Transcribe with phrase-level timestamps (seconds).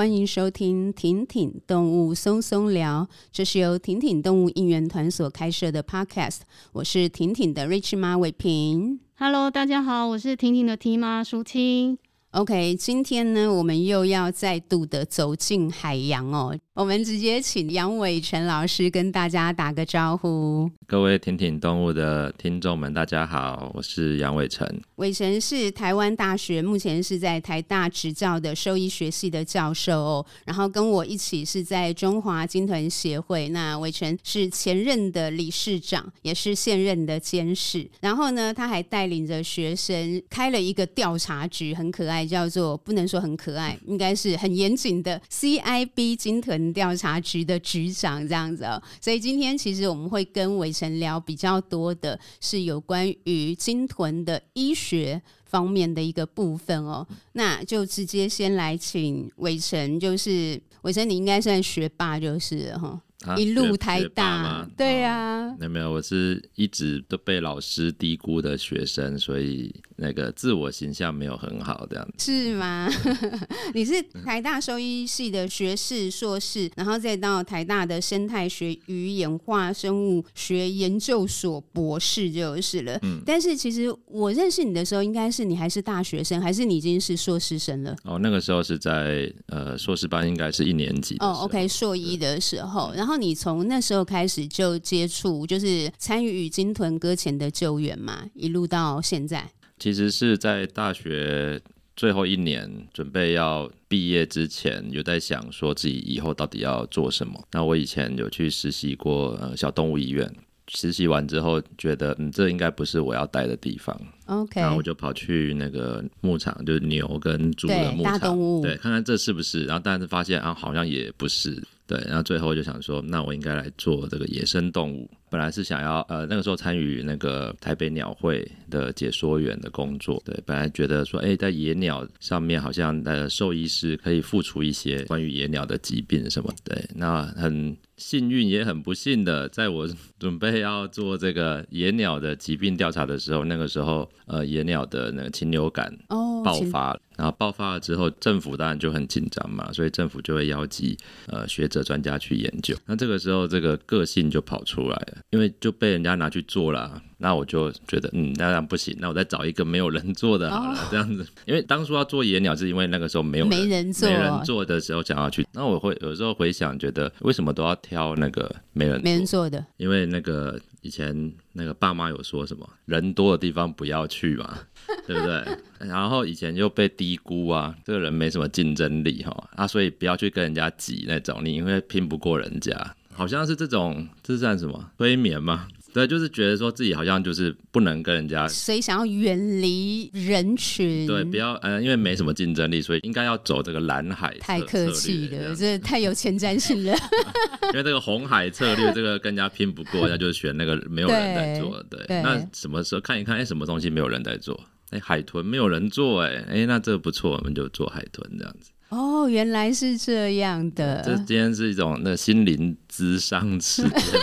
[0.00, 6.38] 欢迎收听婷婷动物松松聊，这是由婷婷动物应援团所开设的 Podcast。
[6.72, 8.98] 我是婷婷的 Rich 妈伟平。
[9.18, 11.98] Hello，大家好，我是婷婷的 T 妈淑清。
[12.32, 16.56] OK，今天呢，我们又要再度的走进海洋哦。
[16.74, 20.70] 我们直接请杨伟成老师跟大家打个招呼。
[20.86, 24.64] 各位挺挺动物的听众们，大家好，我是杨伟成。
[24.94, 33.48] 伟成是台湾大学目前是在台大执教的兽医学系的教授哦，然后跟我一起是在中华鲸豚协会。
[33.48, 37.90] 那伟成是前任的理事长，也是现任的监事。
[38.00, 46.60] 然后呢，他还带领着学生开了一个调查局，很可爱，叫做不能说很可爱，应该是很严谨的 CIB 金屯。
[46.72, 63.00] 调查局的局长这样子哦，所以今天其实我们会跟伟成聊比较多的是有关于金屯的医学方面的一个部分哦，那就直接先来请伟成，就是伟成你应该算学霸就是哈。
[63.26, 72.88] 啊、一路台大，对呀、啊，没有没有，我是一直都被老师低估的学生，所以那个自我形象没有很好，这样子是吗？
[73.72, 82.98] 你是台大兽医系的学士、硕士，然后再到台大的生态学与演化生物学研究所博士就是了。
[83.02, 87.94] 嗯，但是其实我认识你的时候，应该是你还是大学生，还是你已经是硕士生了？
[88.02, 91.42] 哦，那个时候是在呃硕士班，应该是一年级哦。
[91.42, 93.20] OK，硕一的时候，然后。
[93.20, 99.46] 你从那时候开始就接触，就是参与鲸豚搁浅的救援嘛，一路到现在。
[99.80, 101.60] 其实是在大学
[101.96, 107.42] 最后一年准备要毕业之前，有在想说自己以后到底要做什么。
[107.50, 110.30] 那我以前有去实习过呃小动物医院，
[110.68, 113.98] 实习完之后觉得嗯这应该不是我要待的地方。
[114.26, 119.64] OK，然后我就跑去那个牧场，就是牛跟猪的牧场，对，看看这是不是。
[119.64, 121.62] 然后但是发现啊好像也不是。
[121.90, 125.10] 对，然后最后就想说，那我应该来做这个野生动物。
[125.28, 130.22] 本来是想要呃那个时候参与那个台北鸟会的解说员的工作。
[130.24, 136.52] 对，本来觉得说，哎，在野鸟上面好像呃兽医师可以付出一些关于野鸟的疾病什么。
[136.64, 139.88] 对，那很幸运也很不幸的，在我
[140.18, 145.96] 准备要做这个野鸟的疾病调查的时候，那个时候呃野鸟的那个禽流感
[146.44, 147.00] 爆发了。
[147.00, 152.74] Oh, 然后爆发了之后，政府当然就很紧张嘛，所以政府就会邀集呃学者专家去研究。
[152.86, 157.02] 那这个时候，这个个性就跑出来了，因为就被人家拿去做了。
[157.18, 161.26] 那我就觉得，嗯，那样不行，那我再找一个没有人做的好了，哦、这样子。
[161.44, 165.46] 因为当初要做野鸟，是因为那个时候没有人没人做，没人做的时候想要去。
[165.52, 169.62] 那我会有时候回想，觉得为什么都要挑那个没人没人做的？
[169.76, 174.58] 因为那个以前那个爸妈有说什么，人多的地方不要去嘛，
[175.06, 175.44] 对不对？
[175.88, 185.68] 然后以前又被低估啊，这个人没什么竞争力哈，啊，所以不要去跟人家挤那种，你因为拼不过人家，好像是这种，这算什么催眠吗？
[185.92, 191.06] 对，就是觉得说自己好像就是不能跟人家，所以想要远离人群。
[191.06, 194.36] 对，不要呃，因为没什么竞争力，所以应该要走这个蓝海。
[194.38, 196.94] 太客气了，这太有前瞻性了。
[197.72, 201.82] 因为这个红海策略，这个跟人家拼不过， 那就选那个没有人在做。
[201.90, 203.36] 对，对，那什么时候看一看？
[203.36, 204.58] 哎，什么东西没有人在做？
[204.90, 208.70] 哎，海豚没有人做，哎，哎，那这个不错，我们就做海豚这样子。
[208.88, 211.02] 哦，原来是这样的。
[211.04, 214.20] 这今天是一种那心灵咨商时间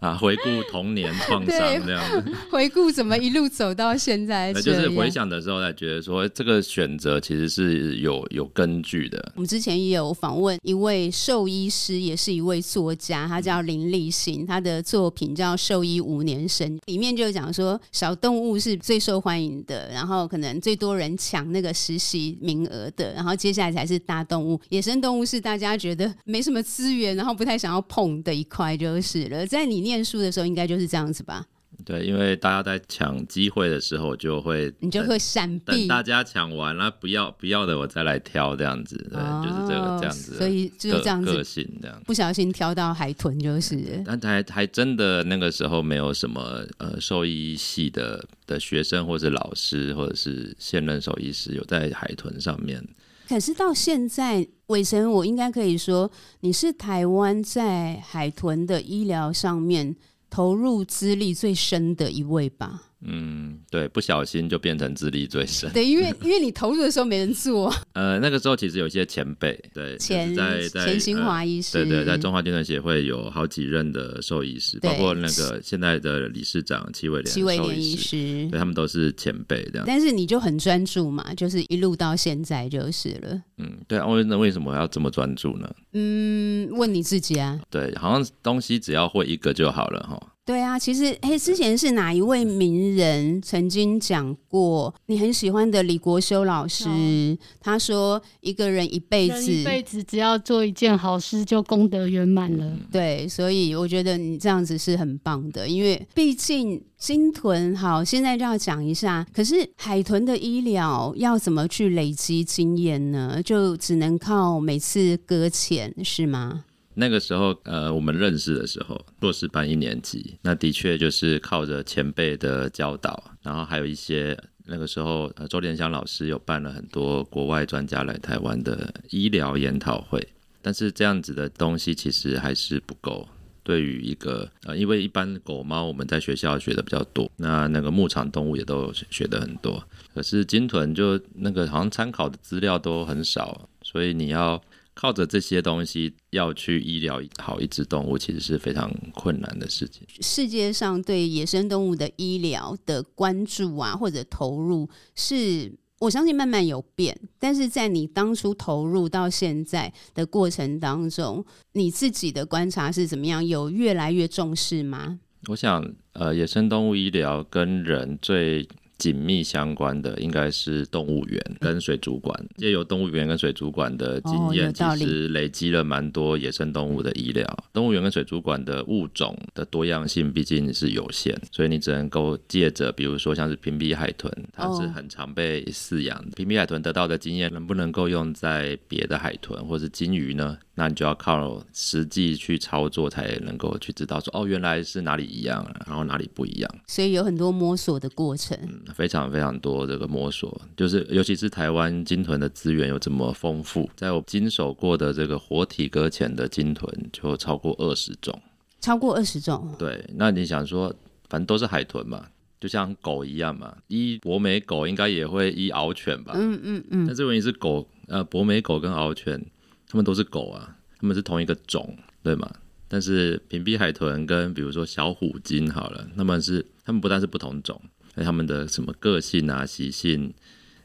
[0.00, 9.32] 啊，回顾童年创伤这样子， 回顾怎么一路走到现在， 就是回想的时候才觉得说，这个选择其实是有有根据的。
[9.36, 29.46] 我们之前也有访问一位兽医师，也是一位作家，他叫林立行，他的作品叫《兽医五年生》，里面就讲说小动物是最受欢迎的，然后可能最多人抢那个实习名额的，然后接下来才是大动物，野生动物是大家觉得没什么资源，然后不太想要碰的一块就是了。
[29.46, 31.46] 在你念书的时候，应该就是这样子吧？
[31.82, 38.96] 对，因为大家在抢机会的时候，就会你就会闪避，等大家抢完了，不要不要的，我再来挑这样子。
[39.10, 40.36] 对，哦、就是这个这样子。
[40.36, 44.04] 所以就是这样子，个性这样，不小心挑到海豚就是。
[44.04, 52.86] 但还还真的那个时候没有什么呃兽医系的的学生，或是老师，或者是现任兽医师有在海豚上面。
[53.30, 56.10] 可是到现在，伟成，我应该可以说，
[56.40, 59.94] 你是台湾在海豚的医疗上面
[60.28, 62.89] 投入资历最深的一位吧？
[63.02, 65.72] 嗯，对，不小心就变成资历最深。
[65.72, 67.74] 对，因为 因为你投入的时候没人做。
[67.94, 79.84] 呃，那个时候其实有一些前辈，对，前在在前新华医师，对对，在中华精神协会有好几任的兽医师，包括那个现在的理事长戚伟廉，戚伟廉医师，对，他们都是前辈这样。
[79.86, 83.42] 但是你就很专注嘛，就是一路到现在就是了。
[83.56, 85.70] 嗯，对啊，为那为什么要这么专注呢？
[85.94, 87.58] 嗯，问你自己啊。
[87.70, 90.20] 对，好像东西只要会一个就好了哈。
[90.50, 102.76] 对啊，其实哎，之前是哪一位名人曾经讲过，你很喜欢的李国修老师，哦、他说一个人一辈子一辈子只要做一件好事，就功德圆满了。
[102.90, 109.24] 对，所以我觉得你这样子是很棒的，因为毕竟鲸豚好，现在就要讲一下。
[109.32, 113.40] 可是海豚的医疗要怎么去累积经验呢？
[113.44, 116.64] 就只能靠每次搁浅，是吗？
[116.94, 130.28] 那个时候，呃，我们认识的时候，硕士班一年级，那的确就是靠着前辈的教导，然后还有一些那个时候，呃，周连香老师有办了很多国外专家来台湾的医疗研讨会，
[130.60, 133.28] 但是这样子的东西其实还是不够。
[133.62, 139.82] 对于一个呃，因为一般狗猫我们在学校学的比较多，那那个牧场动物也都学的很多，
[140.12, 144.60] 可是金豚就那个好像参考的资料都很少，所以你要。
[144.94, 150.06] 靠着这些东西要去医疗好一只动物，其实是非常困难的事情。
[150.20, 157.18] 世界上对野生动物的医疗的关注啊，或者投入，是我相信慢慢有变。
[157.38, 163.46] 但是在你当初投入到现在的过程当中，你自己的观察是怎么样？
[163.46, 165.20] 有越来越重视吗？
[165.48, 168.68] 我想，呃，野生动物医疗跟人最
[169.00, 177.64] 紧密相关的应该是动物园跟水族馆，借由动物园跟水族馆的经验，其实累积了蛮多野生动物的医疗。
[177.72, 190.58] 动物园跟水族馆的物种的多样性毕竟是有限，所以你只能够借着，比如说像是屏蔽海豚，它是很常被饲养的，瓶鼻海豚得到的经验能不能够用在别的海豚或是鲸鱼呢？
[190.74, 196.70] 那你就要靠实际去操作，才能够去知道说，哦，原来是哪里一样，然后哪里不一样。
[196.86, 198.58] 所以有很多摸索的过程。
[198.90, 208.40] 非常非常多这个摸索，就是尤其是台湾鲸豚的资源有这么丰富，在我经手过的这个活体搁浅的鲸豚就超过二十种，
[208.80, 209.74] 超过二十种。
[209.78, 210.94] 对，那你想说，
[211.28, 212.26] 反正都是海豚嘛，
[212.60, 216.32] 就像狗一样嘛，一博美狗应该也会一獒犬吧？
[216.36, 217.06] 嗯嗯嗯。
[217.06, 219.44] 但这问题是狗，呃，博美狗跟獒犬，
[219.88, 222.50] 它们都是狗啊，它们是同一个种，对吗？
[222.92, 227.80] 但是屏蔽海豚跟比如说小虎鲸好了，那么是它们不但是不同种。
[228.16, 230.32] 他们的什么个性啊、习性、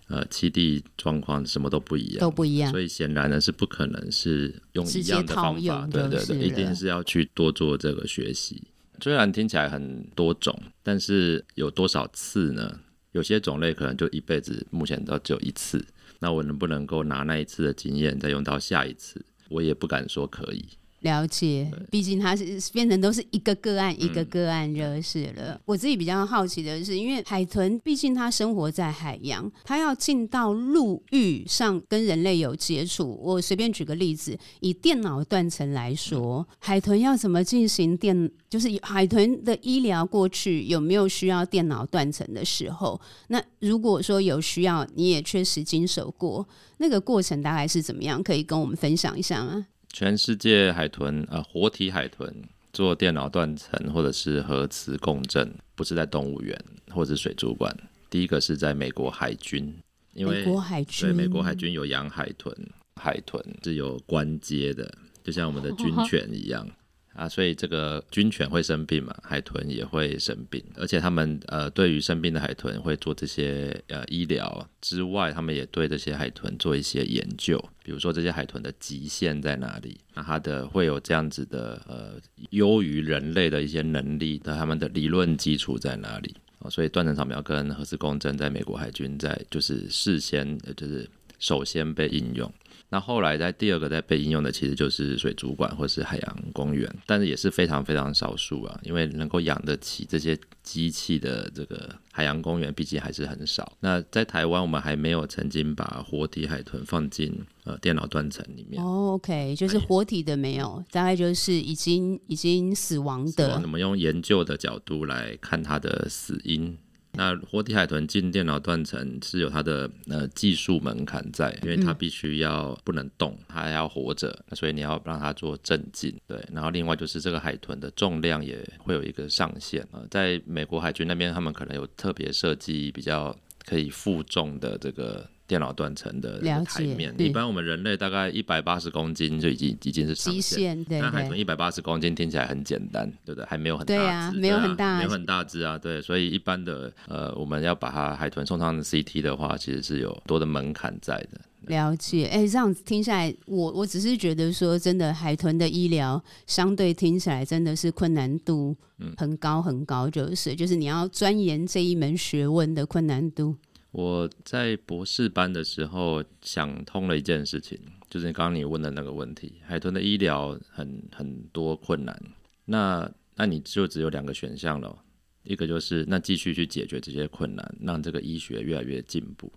[0.07, 2.71] 呃、栖地状况，什么都不一样，都不一样。
[2.71, 8.63] 所以显然呢，是不可能是用一样的方法，对对对，一定是要去多做这个学习。
[9.01, 12.79] 虽然听起来很多种，但是有多少次呢？
[13.11, 15.85] 有些种类可能就一辈子，目前都只有一次。
[16.19, 19.25] 那我能不能够拿那一次的经验再用到下一次？
[19.49, 20.65] 我也不敢说可以。
[21.05, 25.53] 了解，毕竟它是变成都是一个个案一个个案就是了。
[25.53, 33.17] 嗯、我自己比较好奇的是，因为海豚毕竟它生活在海洋，它要进到陆域上跟人类有接触。
[33.23, 38.29] 我随便举个例子，以电脑断层来说，嗯、海豚要怎么进行电？
[38.49, 42.99] 就是海豚的医疗过去有没有需要电脑断层的时候？
[43.27, 46.47] 那如果说有需要，你也确实经手过，
[46.77, 48.23] 那个过程大概是怎么样？
[48.23, 49.67] 可以跟我们分享一下吗？
[49.97, 52.29] 全世界海豚，呃，活体海豚
[52.73, 57.73] 做电脑断层或者是核磁共振，不是在动物园或者水族馆，
[58.09, 59.73] 第一个是在美国海军，
[60.13, 62.53] 因为美国海军，对，美国海军有养海豚，
[63.01, 64.93] 海豚是有关节的，
[65.23, 66.67] 就像我们的军犬一样。
[67.15, 82.19] 啊，所以这个军犬会生病嘛，海豚也会生病，而且他们呃，对于生病的海豚会做这些呃医疗之外，他们也对这些海豚做一些研究，比如说这些海豚的极限在哪里，那它的会有这样子的呃
[82.49, 86.35] 优于人类的一些能力，那他们的理论基础在哪里？
[86.59, 92.53] 哦，所以断层扫描跟核磁共振在美国海军在就是事先就是首先被应用。
[92.89, 103.73] 那后来在第二个在被应用的其实就是水族馆或是海洋公园，但是也是非常非常少数啊，因为能够养得起这些机器的这个海洋公园毕竟还是很少。
[103.79, 108.81] 那在台湾我们还没有曾经把活体海豚放进呃电脑断层里面。
[108.81, 113.59] 哦，OK，就是活体的没有，大概就是已经已经死亡的。
[113.63, 116.77] 我们用研究的角度来看它的死因。
[117.17, 126.13] 那活体海豚进电脑断层是有它的呃技术门槛在，因为它必须要不能动，它还要活着，所以你要让它做镇静。
[126.27, 135.27] 对，然后另外就是这个海豚的重量也会有一个上限啊、呃，在美国海军那边，他们可能有特别设计比较可以负重的这个。
[135.47, 140.83] 电脑断层的台面，一般我们人类大概一百八十公斤就已经已经是极限。
[140.85, 143.45] 对那海豚一百八十公斤听起来很简单，对不对？
[143.45, 145.77] 还没有很大只，对啊，没有很大，没有很大只啊。
[145.77, 151.39] 对，所以一般的呃，我们要把它海豚送上 CT 的话，其实是有多的门槛在的。
[151.67, 158.75] 了解，哎，这样子听下来，我我只是觉得说，真的海豚的医疗相对听起来真的是困难度
[159.17, 163.55] 很高很高，就是就是你要钻研这一门学问的困难度。
[163.97, 172.21] 我在博士班的时候想通了一件事情，就是刚刚你问的那个问题，海豚的医疗很很多困难，
[172.65, 175.01] 那那你就只有两个选项了，
[175.43, 179.49] 一个就是那继续去解决这些困难，让这个医学越来越进步，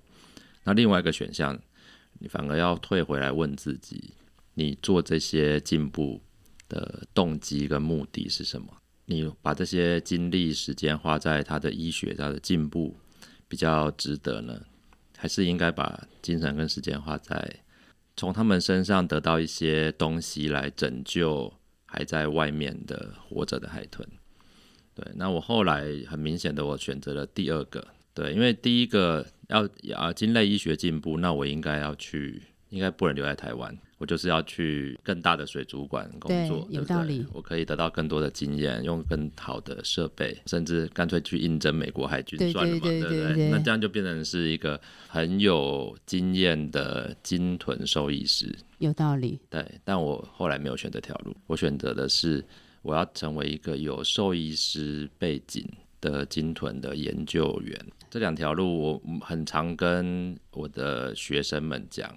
[0.63, 1.61] 那另外一个选项，
[2.21, 4.15] 你反而要退回来问自己，
[4.55, 6.23] 你做这些进步
[6.69, 8.69] 的动机跟目的是什么？
[9.07, 12.97] 你把这些精力时间花在他的医学上的进步。
[13.49, 14.61] 比较值得呢，
[15.17, 17.57] 还是应该把精神跟时间花在
[18.17, 21.53] 从他们身上得到一些东西来拯救
[21.87, 24.07] 还在外面的活着的海豚。
[24.95, 33.79] 对，那我后来很明显的我选择了第二个，对，因为第一个要要鲸类医学进步，那我应该要去，应该不能留在台湾。
[33.99, 37.27] 我就是要去更大的水族馆工作，对，有道理。
[37.33, 43.51] 我可以得到更多的经验，用更好的设备，甚至干脆去应征美国海军算了嘛，对不对，对？
[43.51, 49.41] 那这样就变成是一个很有经验的鲸豚兽医师，有道理。
[49.51, 52.45] 对，但我后来没有选择这条路，我选择的是
[52.83, 55.69] 我要成为一个有兽医师背景
[56.01, 57.77] 的鲸豚的研究员。
[58.09, 62.15] 这两条路我很常跟我的学生们讲。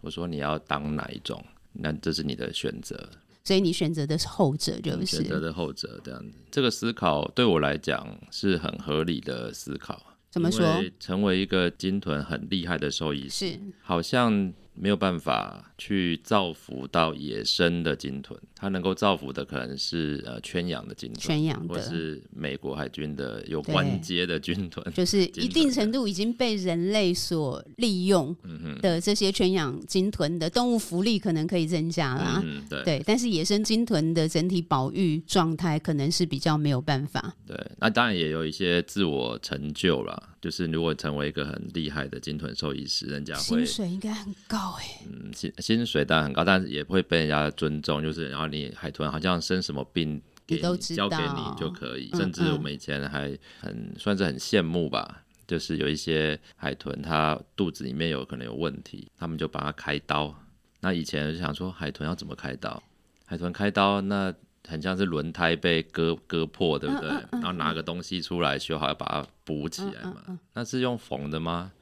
[0.00, 1.44] 我说你要当哪一种？
[1.72, 3.08] 那这是你的选择。
[3.44, 6.38] 所以你选择的是后者，就是选择的后者这样子。
[6.50, 10.14] 这个思考对我来讲是很合理的思考。
[10.30, 10.66] 怎么说？
[10.98, 14.52] 成为一个鲸豚很厉害的兽医师，是好像。
[14.72, 28.36] 没有办法去造福到野生的鲸豚，它能够造福的可能是呃圈养的鲸豚，圈养的，或是美国海军的有关节的军豚， 就是一定程度已经被人类所利用
[28.82, 37.34] 的这些圈养鲸豚的动物福利可能可以增加啦，嗯，对，对，但是野生鲸豚的整体保育状态可能是比较没有办法。
[37.46, 40.22] 对，那当然也有一些自我成就啦。
[40.40, 45.02] 就是如果成为一个很厉害的鲸豚兽医师，人家会薪水应该很高哎。
[45.06, 48.02] 嗯，薪薪水当然很高，但是也会被人家尊重。
[48.02, 52.10] 就是然后你海豚好像生什么病，给交给你就可以。
[52.14, 60.34] 甚至我们以前还很算是很羡慕吧，就是有一些海豚它肚子里面有可能有问题，他们就把它开刀。
[60.80, 62.82] 那以前就想说海豚要怎么开刀？
[63.24, 64.34] 海豚开刀那。
[64.68, 67.08] 很像是轮胎被割割破，对不对？
[67.32, 70.38] 然后拿个东西出来修好，要把它补起来嘛。
[70.52, 71.72] 那是用缝的吗？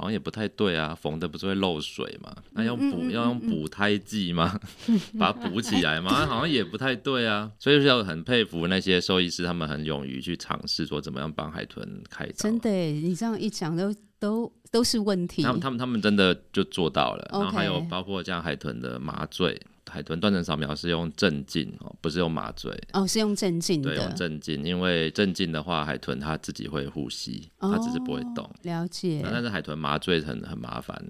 [0.00, 0.96] 好像也不太对啊。
[0.98, 2.34] 缝的不是会漏水嘛？
[2.52, 4.58] 那要补要用补胎剂吗？
[5.18, 6.10] 把它补起来吗？
[6.26, 7.50] 好像也不太对啊。
[7.58, 12.32] 所以就是要很佩服那些兽医师，他们很勇于去尝试说怎么样帮海豚开刀。
[12.36, 15.42] 真的，你这样一讲都都都是问题。
[15.42, 17.28] 他们他们他们真的就做到了。
[17.32, 19.60] 然后还有包括像海豚的麻醉。
[19.90, 23.90] 海豚断层扫描是用镇静哦，不是用麻醉哦，是用镇静的。
[23.90, 28.44] 对，用镇静，因为镇静的话，海豚它自己会呼吸，它只是不会动。
[28.44, 29.20] 哦、了解。
[29.24, 31.04] 但是海豚麻醉很很麻烦，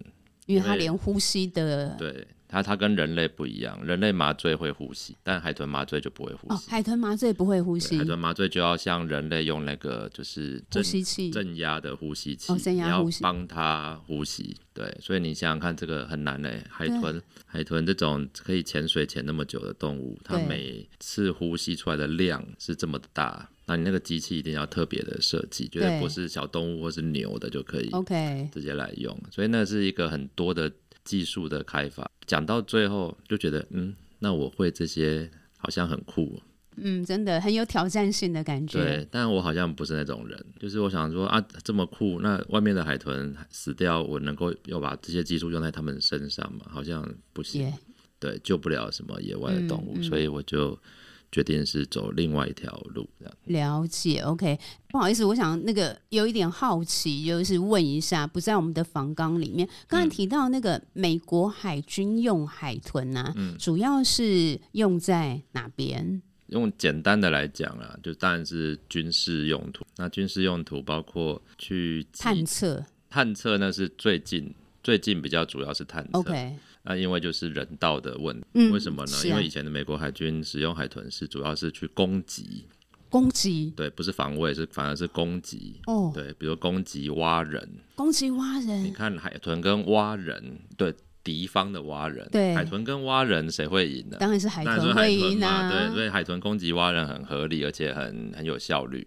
[0.47, 2.27] 因为它连呼吸的对。
[2.51, 6.55] 它它跟人类不一样，人类麻醉会呼吸，但海豚麻醉就不会呼吸。
[6.55, 7.97] 哦，海豚麻醉不会呼吸。
[7.97, 14.57] 海豚麻醉就要像人类用那个就是呼吸器，镇压的呼吸器，哦，镇压呼吸，你要帮它呼吸。
[14.75, 16.61] 对，所以你想想看，这个很难嘞。
[16.69, 29.17] 海豚海豚这种可以潜水潜那么久的动物，它每次呼吸出来的量是这么大，那你那个机器一定要特别的设计，绝对不是小动物或是牛的就可以 OK 直接来用。
[29.31, 30.73] 所以那是一个很多的。
[31.05, 36.41] 技术的开发，讲到最后就觉得，嗯，那我会这些好像很酷，
[36.77, 38.79] 嗯，真的很有挑战性的感觉。
[38.79, 46.67] 对，但我好像不是那种人，就是我想说啊，这么酷，那外面的海豚死掉，我能够要把这些技术用在他们身上吗？
[46.69, 47.73] 好像不行.
[48.19, 50.79] 对，救不了什么野外的动物，嗯嗯、所以我就。
[51.33, 53.35] 决定是走另外一条路，这样。
[53.45, 54.59] 了解，OK。
[54.89, 66.21] 不好意思，我想那个有一点好奇，就是问一下，不在我们的房纲里面，刚才提到那个美国海军用海豚啊，嗯，主要是用在哪边？
[66.49, 69.85] 用简单的来讲啊，就当然是军事用途。
[69.97, 76.19] 那军事用途包括去探测，探测那是最近最近比较主要是探测。
[76.19, 79.17] OK，那因为就是人道的问题，嗯、为什么呢？
[79.17, 82.65] 啊、因为以前的美国海军使用海豚是主要是去攻击，
[83.09, 85.81] 攻击对，不是防卫，是反而是攻击。
[85.87, 88.85] 哦，对，比如攻击蛙人，攻击蛙人。
[88.85, 90.95] 你看海豚跟蛙人，对。
[91.23, 94.17] 敌方的蛙人，对海豚跟蛙人谁会赢呢？
[94.19, 95.71] 当然是海豚会赢啊！
[95.71, 99.07] 对，所以海豚攻击蛙人很合理，而且很很有效率。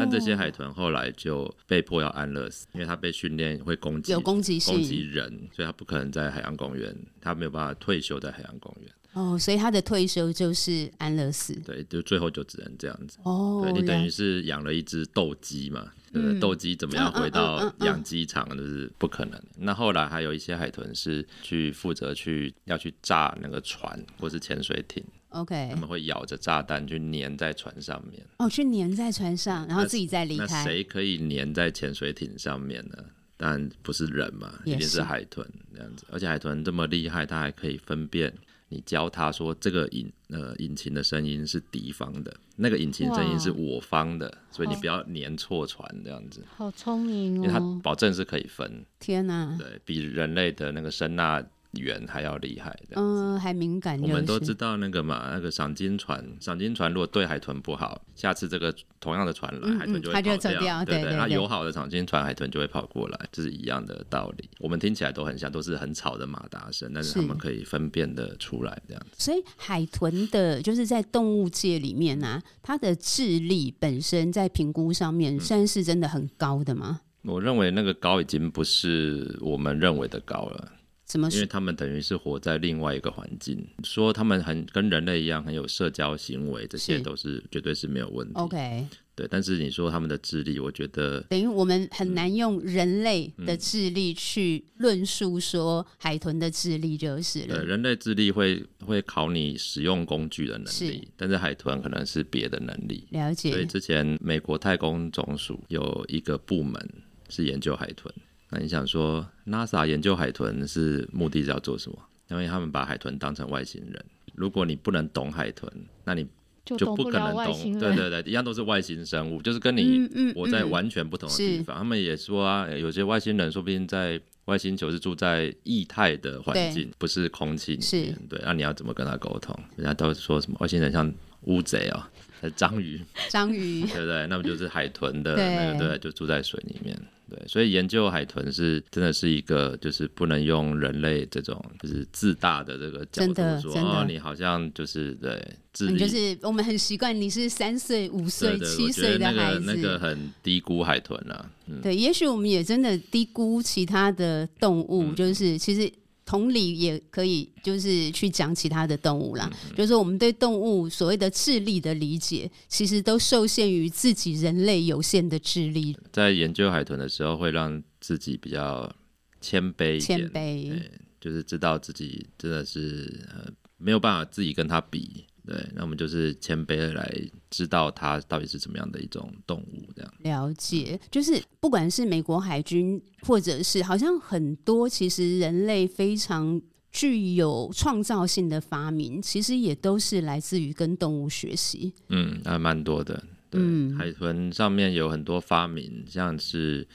[0.00, 8.90] 哦，但这些海豚后来就被迫要安乐死，因为它被训练会攻击，有攻击性，攻击人，所以它不可能在海洋公园，它没有办法退休在海洋公园。
[9.12, 11.52] 哦，所以他的退休就是安乐死。
[11.66, 13.18] 对，就最后就只能这样子。
[13.24, 15.90] 哦，对，你等于是养了一只斗鸡嘛。
[16.12, 19.42] 对，斗鸡怎么样回到养鸡场，就是不可能。
[19.56, 25.02] 那后来还有一些海豚是去负责去要去炸那个船或是潜水艇。
[25.30, 28.24] OK，他们会咬着炸弹去粘在船上面。
[28.38, 30.44] 哦，去粘在船上，然后自己再离开。
[30.46, 32.96] 那谁可以粘在潜水艇上面呢？
[33.36, 36.04] 当然不是人嘛，一定是海豚这样子。
[36.10, 38.32] 而且海豚这么厉害，它还可以分辨。
[38.72, 46.44] 你教它说这个引呃引擎的声音是敌方的，那个引擎声音是我方的，所以你不要粘错船这样子。
[46.54, 47.36] 好聪明哦！
[47.36, 48.84] 因为它保证是可以分。
[49.00, 49.56] 天哪！
[49.58, 54.00] 对，比人类的那个声纳员还要厉害的，嗯，还敏感。
[54.00, 64.48] 我们都知道那个嘛，那个赏金船，赏金船如果对海豚不好，下次这个同样的船来，海豚就会跑掉，对对，对，那友好的赏金船，海豚就会跑过来，这是一样的道理。
[64.58, 69.24] 我们听起来都很像，都是很吵的马达声，但是他们可以分辨的出来这样子。
[69.24, 77.00] 所以海豚的，就是在动物界里面呢、啊，它的智力本身在评估上面算是真的很高的吗？
[77.22, 80.72] 嗯、我认为那个高已经不是我们认为的高了。
[81.18, 88.34] 因为他们等于是活在另外一个环境，说他们很跟人类一样很有社交行为，这些都是绝对是没有问题。
[88.34, 89.26] OK，对。
[89.30, 97.56] 但是你说他们的智力，我觉得等于我们很难用人类的智力去论述说海豚的智力就是了。
[97.56, 103.06] 对，人类智力会会考你使用工具的能力，是，但是海豚可能是别的能力。
[103.10, 103.50] 了解。
[103.50, 106.80] 所以之前美国太空总署有一个部门
[107.28, 108.12] 是研究海豚。
[108.50, 111.98] 那你想说，NASA 研究海豚是目的是要做什么？
[112.28, 114.04] 因为他们把海豚当成外星人。
[114.34, 115.70] 如果你不能懂海豚，
[116.04, 116.26] 那你
[116.64, 117.78] 就不可能懂。
[117.78, 121.76] 对对对，一样都是外星生物，就是跟你我在完全不同的地方。
[121.76, 128.16] 嗯嗯嗯、他们也说啊，有些外星人说不定在外星球是住在液态的环境，不是空气里面。
[128.28, 129.58] 对，那你要怎么跟他沟通？
[129.76, 132.10] 人家都说什么外星人像乌贼啊，
[132.56, 134.26] 章鱼，章鱼，对不对？
[134.28, 136.96] 那不就是海豚的那个，对，就住在水里面。
[137.30, 145.40] 对，所以研究海豚是真的是一个，就是不能用人类这种就是自大的这个角度说，哦，你好像就是对，
[145.88, 151.50] 你就是我们很习惯你是三岁、五岁、七岁的孩子，那个那个很低估海豚了，啊。
[151.68, 155.90] 嗯，对，也许我们也真的低估其他的动物，嗯，就是其实。
[156.30, 159.50] 同理也可以，就是去讲其他的动物啦。
[159.52, 165.96] 嗯、就是说我们对动物所谓的智力的理解，其实都受限于自己人类有限的智力。
[166.12, 168.94] 在研究海豚的时候，会让自己比较
[169.40, 170.80] 谦卑一点，谦卑，
[171.20, 175.24] 就是知道自己真的是呃没有办法自己跟他比。
[175.50, 177.12] 对，那我们就是谦卑的来
[177.50, 181.00] 知道它到底是怎么样的一种动物，这样了解。
[181.10, 191.92] 就是不管是美国海军，或者是好像很多其实人类非常具有创造性的发明，其实也都是来自于跟动物学习。
[192.10, 193.20] 嗯，还蛮多的。
[193.50, 196.86] 对，嗯、海豚上面有很多发明，像是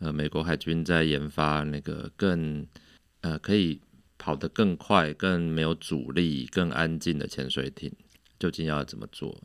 [0.00, 2.66] 呃，美国海军在研发那个更
[3.22, 3.80] 呃可以。
[4.24, 7.92] 跑得更快、更没有阻力、更安静的潜水艇，
[8.38, 9.38] 究竟要怎么做？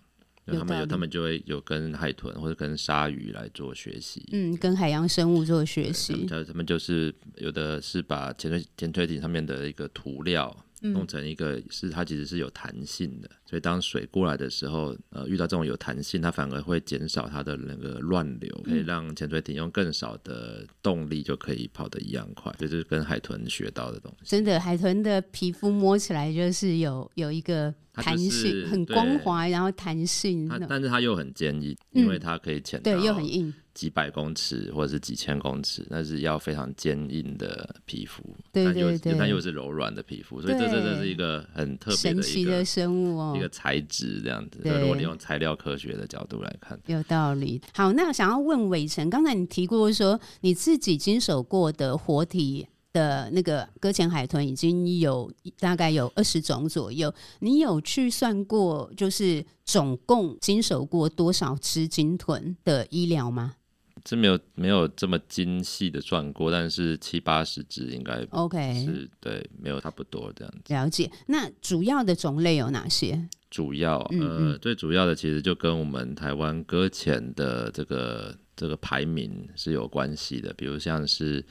[0.46, 4.26] 他们有，他们就会有跟海豚或者跟鲨鱼来做学习。
[4.32, 6.26] 嗯，跟海洋生物做学习。
[6.28, 10.56] 他他们就是有的是把潜水潜水艇上面的一个涂料。
[10.82, 22.54] 弄成一个是它其实是有弹性的，所以当水过来的时候，呃，遇到这种有弹性，它反而会减少它的那个乱流，可以让潜水艇用更少的动力就可以跑得一样快。
[22.58, 24.30] 这就是跟海豚学到的东西。
[24.30, 30.48] 真的，海豚的皮肤摸起来就是有有一个弹性，很光滑，然后弹性。
[30.48, 33.54] 它但是它又很坚硬，因为它可以潜、到、对，又很硬。
[33.72, 44.60] 几百公尺或者是几千公尺，那是要非常坚硬的皮肤，对对对，但又但又是柔软的皮肤，所以这真的是一个很特别神奇的生物哦，一个材质这样子。
[44.64, 47.62] 对，如果你用材料科学的角度来看，有道理。
[47.74, 63.56] 好，那想要问伟成，刚才你提过说你自己经手过的活体的那个搁浅海豚已经有大概有二十种左右，你有去算过，就是总共经手过多少只鲸豚的医疗吗？
[64.04, 70.74] 这没有没有这么精细的算过，但是七八十只应该 OK 是对，没有差不多这样子。
[70.74, 71.12] 了解。
[71.28, 73.28] 那主要的种类有哪些？
[73.52, 81.46] 主要嗯嗯呃，最主要的其实就跟我们台湾搁浅的这个这个排名是有关系的，比如像是。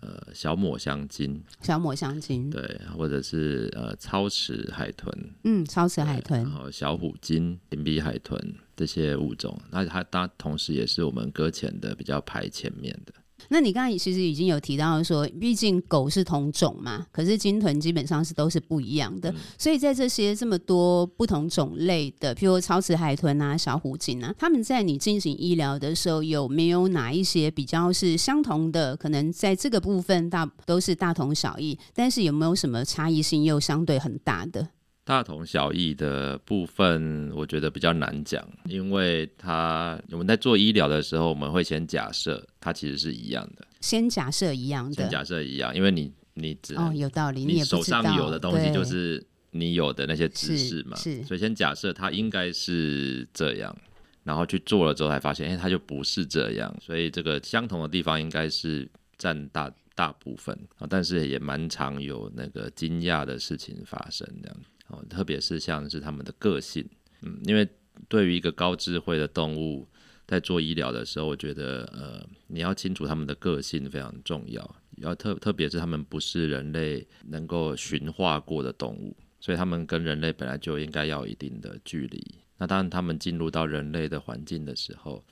[0.00, 5.12] 呃，小抹香鲸，小抹香鲸，对，或者是呃，超齿海豚，
[5.44, 8.38] 嗯，超齿海豚，然后小虎鲸、银鼻海豚
[8.76, 13.14] 这些物种，那它当同时也是我们搁浅的比较排前面的。
[13.48, 28.96] 那你刚才其实已经有提到说，毕竟狗是同种嘛，可是鲸豚基本上是都是不一样的，嗯、所以在这些这么多不同种类的，譬如超齿海豚啊、小虎鲸啊，他们在你进行医疗的时候，有没有哪一些比较是相同的？
[28.96, 34.68] 可能在这个部分大都是大同小异，但是有没有什么差异性又相对很大的？
[35.04, 53.76] 大同小异的部分，我觉得比较难讲，因为它我们在做医疗的时候，我们会先假设它其实是一样的，先假设一样的，先假设一样，因为你你只哦有道理，你手上有的东西就是你有的那些知识嘛，是，是所以先假设它应该是这样，
[54.22, 58.88] 然后去做了之后才发现，哎，它就不是这样，所以这个相同的地方应该是
[59.18, 64.56] 占大大部分啊，但是也蛮常有那个惊讶的事情发生这样。
[64.88, 66.88] 哦，特别是像是他们的个性，
[67.22, 67.68] 嗯，因为
[68.08, 69.88] 对于一个高智慧的动物，
[70.26, 74.76] 在做医疗的时候，我觉得呃，你要清楚他们的个性非常重要。
[74.98, 82.22] 要特特别是他们不是人类能够驯化过的动物，所以他们跟人类本来就应该要有一定的距离。
[82.58, 85.24] 那当然，他们进入到人类的环境的时候，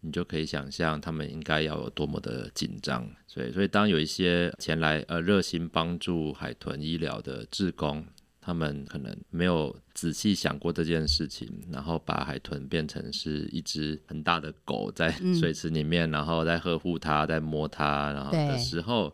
[0.00, 3.08] 你就可以想象他们应该要有多么的紧张。
[3.28, 8.04] 所以，所以当有一些前来呃热心帮助海豚医疗的志工，
[8.46, 19.12] 他们可能没有仔细想过这件事情，然后把海豚变成是一只很大的狗在 水池里面，嗯、然后在呵护它，在摸它，然后的时候，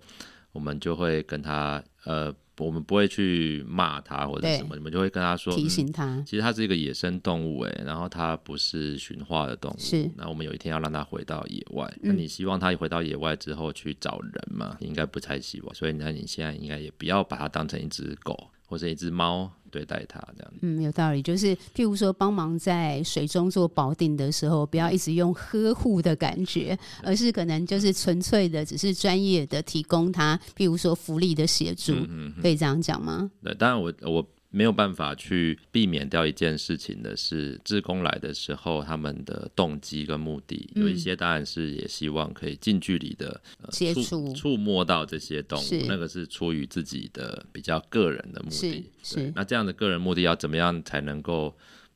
[0.52, 2.34] 我们就会跟他呃。
[2.58, 10.08] 我们不会去骂他或者什么，你们就会跟他说，提醒他、嗯，其实它是一个野生动物，哎，然后它不是驯化的动物，是。
[10.16, 14.76] 那我们有一天要让它回到野外，嗯、那你希望它回到野外之后去找人吗？
[14.80, 18.50] 你应该不太希望，所以那你现在应该也不要把它当成一只狗。
[18.72, 21.20] 或者一只猫对待它这样，嗯，有道理。
[21.20, 33.30] 就是譬如说，帮忙在水中做保定的时候，不要一直用呵护的感觉，而是可能就是纯粹的，只是专业的提供它，譬如说福利的协助，嗯可以这样讲吗？
[33.44, 34.26] 对，当然我我。
[34.52, 48.84] 没有办法去避免掉一件事情的是，志工来的时候，他们的动机跟目的，有一些当然是也希望可以近距离的、呃、接触、触摸到这些动物，那个是出于自己的比较个人的目的。
[49.02, 51.52] 是，那这样的个人目的要怎么样才能够？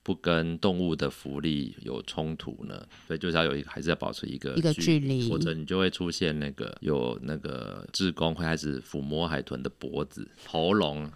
[0.07, 11.11] 不跟动物的福利有冲突呢，所以就是要有一个，还是要保持一个一个距离，否则你就会出现那个有那个志工会开始抚摸海豚的脖子、喉咙，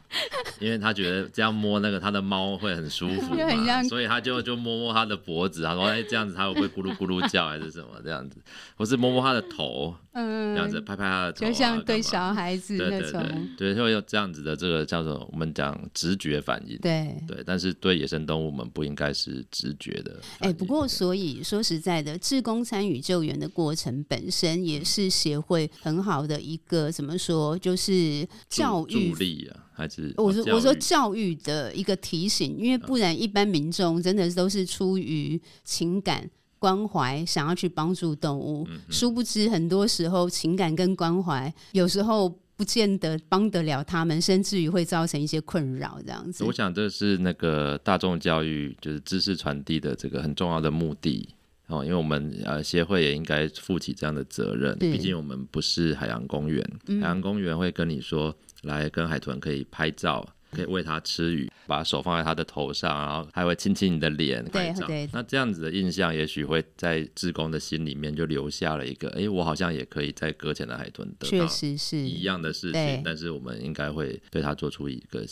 [0.59, 8.41] 因为他觉得这样摸那个他的猫会很舒服 嘛，所以他就就摸摸他的脖子，他说哎这样子他会不会咕噜咕噜叫还是什么这样子，
[8.75, 18.81] 或是摸摸他的头，嗯，这样子拍拍他的头，啊，就像对小孩子那种，对对对，对，会有这样子的这个叫做我们讲直觉反应，对对，但是对野生动物我们不。
[18.81, 20.19] 不应该是直觉的。
[20.39, 36.27] 哎、欸，不过所以说实在的，志工参与救援的过程本身也是协会很好的一个怎么说，就是教育助力啊，还是我说我说教育的一个提醒，因为不然一般民众真的都是出于情感
[36.61, 42.39] 关怀，想要去帮助动物，嗯、殊不知很多时候情感跟关怀有时候。
[42.61, 46.45] 不见得帮得了他们，甚至于会造成一些困扰，这样子。
[46.45, 51.27] 我想这是那个大众教育，就是知识传递的这个很重要的目的
[51.69, 51.83] 哦。
[51.83, 60.29] 因为我们呃协会也应该负起这样的责任，毕竟我们不是海洋公园，嗯、海洋公园会跟你说来跟海豚可以拍照。
[60.51, 65.09] 可以喂它吃鱼，把手放在它的头上，然后还会亲亲你的脸，对对。
[65.13, 71.47] 那这样子的印象，也许会在志工的心里面就留下了一个，哎，我好像也可以在搁浅的海豚得到
[71.93, 75.27] 一样的事情，但是我们应该会对它做出一个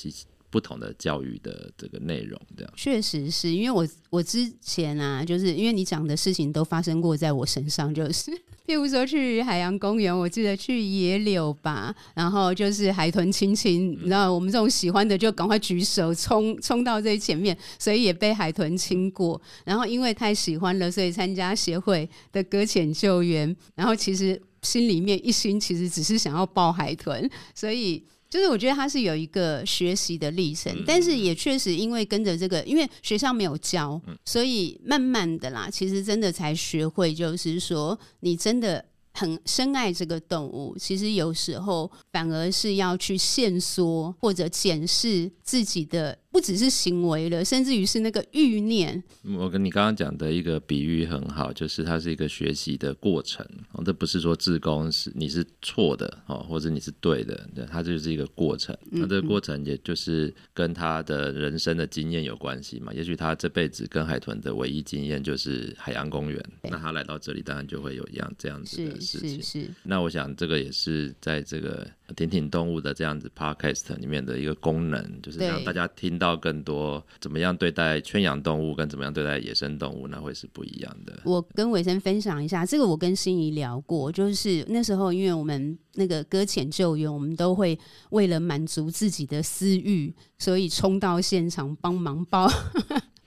[0.51, 2.73] 不同的教育的这个内容，这样。
[2.77, 8.31] 确实是因为我我之前啊，就是因为你讲的事情都发生过在我身上，就是。
[8.69, 19.41] 譬如说去海洋公园，我记得去野柳吧，然后就是海豚亲亲，你知道我们这种喜欢的就赶快举手冲冲到最前面，所以也被海豚亲过。
[19.65, 23.57] 然后因为太喜欢了，所以参加协会的搁浅救援。
[23.75, 38.85] 然后其实心里面一心其实只是想要抱海豚，所以就是我觉得他是有一个学习的历程，但是也确实因为跟着这个，因为学校没有教，所以慢慢的啦，其实真的才学会，就是说你真的。
[39.15, 46.17] 很深爱这个动物，其实有时候反而是要去限缩或者检视自己的。
[46.31, 49.03] 不只是行为了，甚至于是那个欲念。
[49.37, 53.45] 我跟你刚刚讲的一个比喻很好，就是它是一个学习的过程。
[53.73, 58.77] 哦，这不是说自工是你是错的哦，或者你是对的，对，它就是一个过程。
[58.91, 62.93] 那这个过程也就是跟他的人生的经验有关系嘛。
[62.93, 69.31] 也许他这辈子跟海豚的唯一经验就是海洋公园，那他来到这里当然就会有一样这样子的事情。
[69.31, 69.71] 是是是。
[69.83, 76.19] 那我想这个也是在这个挺挺动物的这样子 podcast 里面的一个功能，就是让大家听。
[76.19, 81.21] 到更多怎么样对待圈养动物，跟怎么样对待野生动物，那会是不一样的。
[81.25, 87.79] 我跟伟森分享一下，这个我跟心仪聊过，就是那时候因为我们那个搁浅救援，我们都会
[88.11, 92.51] 为了满足自己的私欲，所以冲到现场帮忙抱。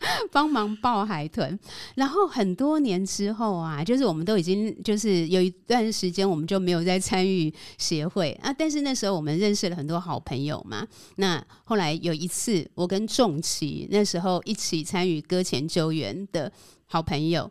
[0.31, 1.57] 帮忙抱海豚，
[1.95, 8.51] 然后很多年之后啊，就是我们都已经就是有一段时间，我们就没有再参与协会啊。
[8.51, 10.87] 但是那时候我们认识了很多好朋友嘛。
[11.17, 16.51] 那后来有一次，我跟仲奇那时候一起参与搁浅救援的
[16.85, 17.49] 好朋友，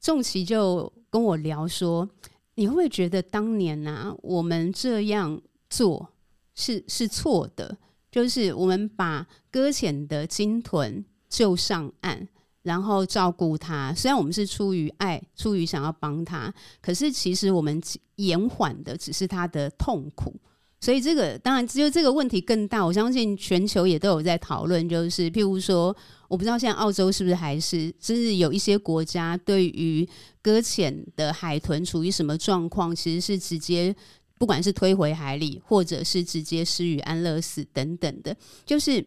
[0.00, 2.08] 仲奇就跟我聊说
[2.56, 6.08] ：“你会不会觉得当年啊，我们这样做
[6.54, 7.76] 是是错的？
[8.10, 12.28] 就是我们把搁浅的鲸豚。”就上岸，
[12.62, 13.94] 然后照顾他。
[13.94, 17.80] 虽然我们是出于爱，出于想要帮他，可是其实我们
[18.16, 20.38] 延缓的只是他的痛苦。
[20.78, 22.84] 所以这个当然，只有这个问题更大。
[22.84, 25.96] 我相信全球也都有在讨论，就是譬如说，
[26.28, 30.06] 我不知道现在澳洲是不是还是，甚至有一些国家对于
[30.42, 33.94] 搁浅的海豚处于什么状况，其实是直接
[34.38, 38.36] 不管是推回海里，或者是直接施予安乐死等等的。
[38.66, 39.02] 就是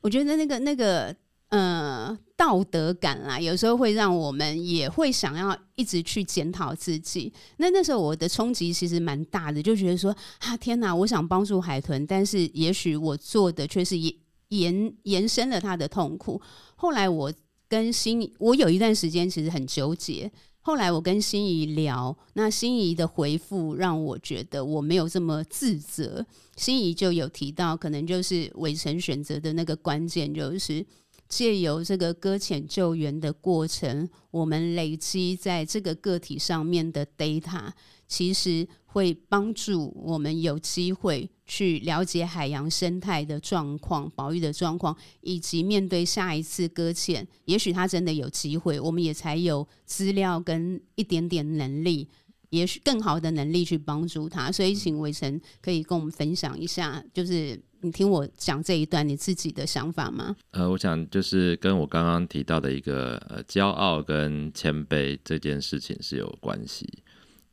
[0.00, 1.14] 我觉得那个那个。
[1.50, 7.32] 呃，道德感啦，有时候会让我们也会想要一直去检讨自己。
[7.56, 14.14] 那那时候我的冲击其实蛮大的，就觉得说啊，天哪，我想帮助海豚，但是也许我做的却是延
[14.50, 16.40] 延延伸了他的痛苦。
[16.76, 17.32] 后来我
[17.68, 20.30] 跟心，我有一段时间其实很纠结。
[20.60, 26.24] 后来我跟心怡聊，那心怡的回复让我觉得我没有这么自责。
[26.54, 30.86] 心怡就有提到，可能就是伟成选择的那个关键就是。
[31.30, 37.70] 借由这个搁浅救援的过程，我们累积在这个个体上面的 data，
[38.08, 52.08] 其实会帮助我们有机会去了解海洋生态的状况、保育的状况，以及面对下一次搁浅，也许它真的有机会，我们也才有资料跟一点点能力，
[52.50, 54.52] 也许更好的能力去帮助他。
[54.52, 57.60] 所以，请伟成可以跟我们分享一下，就是。
[57.82, 60.36] 你听我讲这一段你自己的想法吗？
[60.50, 66.86] 呃，我想就是跟我刚刚提到的一个呃骄傲跟谦卑这件事情是有关系。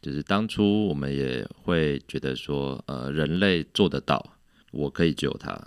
[0.02, 4.34] 就是当初我们也会觉得说，呃，人类做得到，
[4.74, 5.58] 我可以救他，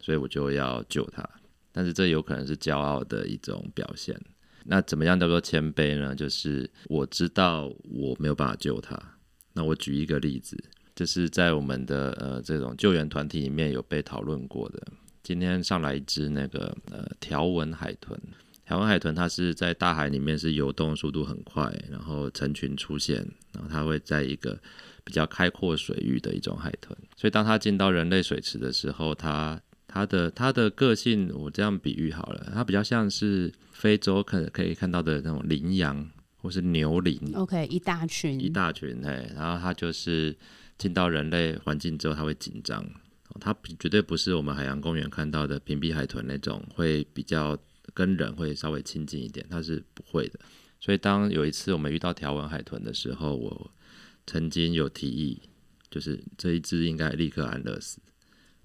[0.00, 1.24] 所以我就要救他。
[1.70, 4.20] 但是这有可能是骄傲的一种表现。
[4.68, 6.14] 那怎么样叫做谦卑呢？
[6.14, 8.96] 就是我知道我没有办法救他。
[9.54, 10.56] 那我举一个例子。
[10.94, 14.82] 这是在我们的呃这种救援团体里面有被讨论过的。
[15.22, 18.20] 今天上来一只那个呃条纹海豚，
[18.66, 23.18] 条纹海豚它是在大海里面是游动速度很快，然后成群出现，
[23.52, 24.58] 然后它会在一个
[25.04, 26.98] 比较开阔水域的一种海豚。
[27.16, 29.60] 所以当它进到人类水池的时候，它
[29.98, 37.18] 它的它的个性，我这样比喻好了，它比较像是非洲可可以看到的那种羚羊或是牛羚。
[37.34, 40.36] OK，一大群，一大群，嘿，然后它就是。
[40.78, 42.88] 进到人类环境之后，它会紧张。
[43.40, 47.58] 它绝对不是我们海洋公园看到的屏蔽海豚那种，会比较
[47.92, 50.38] 跟人会稍微亲近一点，它是不会的。
[50.78, 53.68] 所以当有一次我们遇到条纹海豚的时候，我
[54.24, 55.42] 曾经有提议，
[55.90, 57.98] 就是这一只应该立刻安乐死，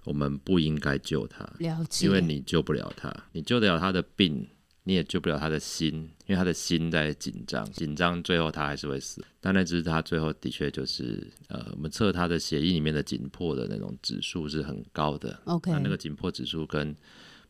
[0.04, 2.06] 我们不应该救他，了解。
[2.06, 4.48] 因为你救不了他，你救得了他的病。
[4.86, 5.94] 你也救不了他的心，
[6.26, 9.24] 因为他的心在紧张，紧张最后他还是会死。
[9.40, 15.40] 但那只是他最后的确就是，呃，我们测他的血液里面的紧迫的那种指数是很高的。
[15.46, 16.94] OK，那那个紧迫指数跟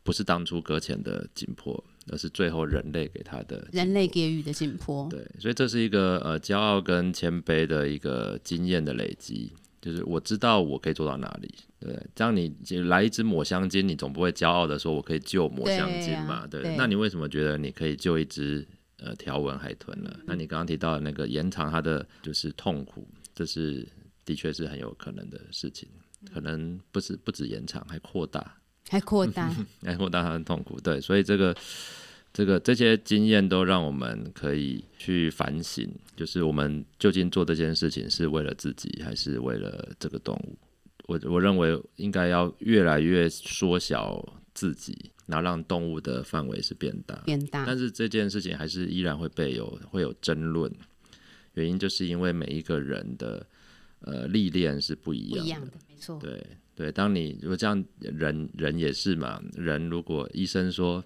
[0.03, 5.09] 不是当初搁浅的紧迫，而是最后人类给他的人类给予的紧迫。
[5.09, 9.51] 对，所以这是一个呃骄傲跟谦卑的一个经验的累积。
[9.83, 12.55] 就是我知道我可以做到哪里，对，这样你
[12.87, 18.65] 来一支抹香鲸，你总不会骄傲的说我可以救抹香鲸嘛，对，啊、对，对，那你为什么觉得你可以救一只
[18.95, 20.09] 呃条纹海豚呢？
[20.19, 23.85] 嗯、那你刚刚提到的那个延长它的就是痛苦，这是
[24.23, 25.89] 的确是很有可能的事情，
[26.33, 28.55] 可能不是不止延长，还扩大，
[28.87, 30.79] 还扩大， 还扩大它的痛苦。
[30.79, 31.53] 对，所以这个
[32.33, 40.57] 这个这些经验都让我们可以去反省，就是我们究竟做这件事情是为了自己，还是为了这个动物？
[41.05, 47.65] 我我认为应该要越来越缩小自己，然后让动物的范围是变大，变大。
[47.67, 50.71] 但是这件事情还是依然会被有会有争论，
[51.53, 53.45] 原因就是因为每一个人的
[53.99, 56.19] 呃历练是不一样的，不一样的，没错。
[56.19, 56.43] 对
[56.73, 61.03] 对，当你如果这样，人人也是嘛，人如果医生说。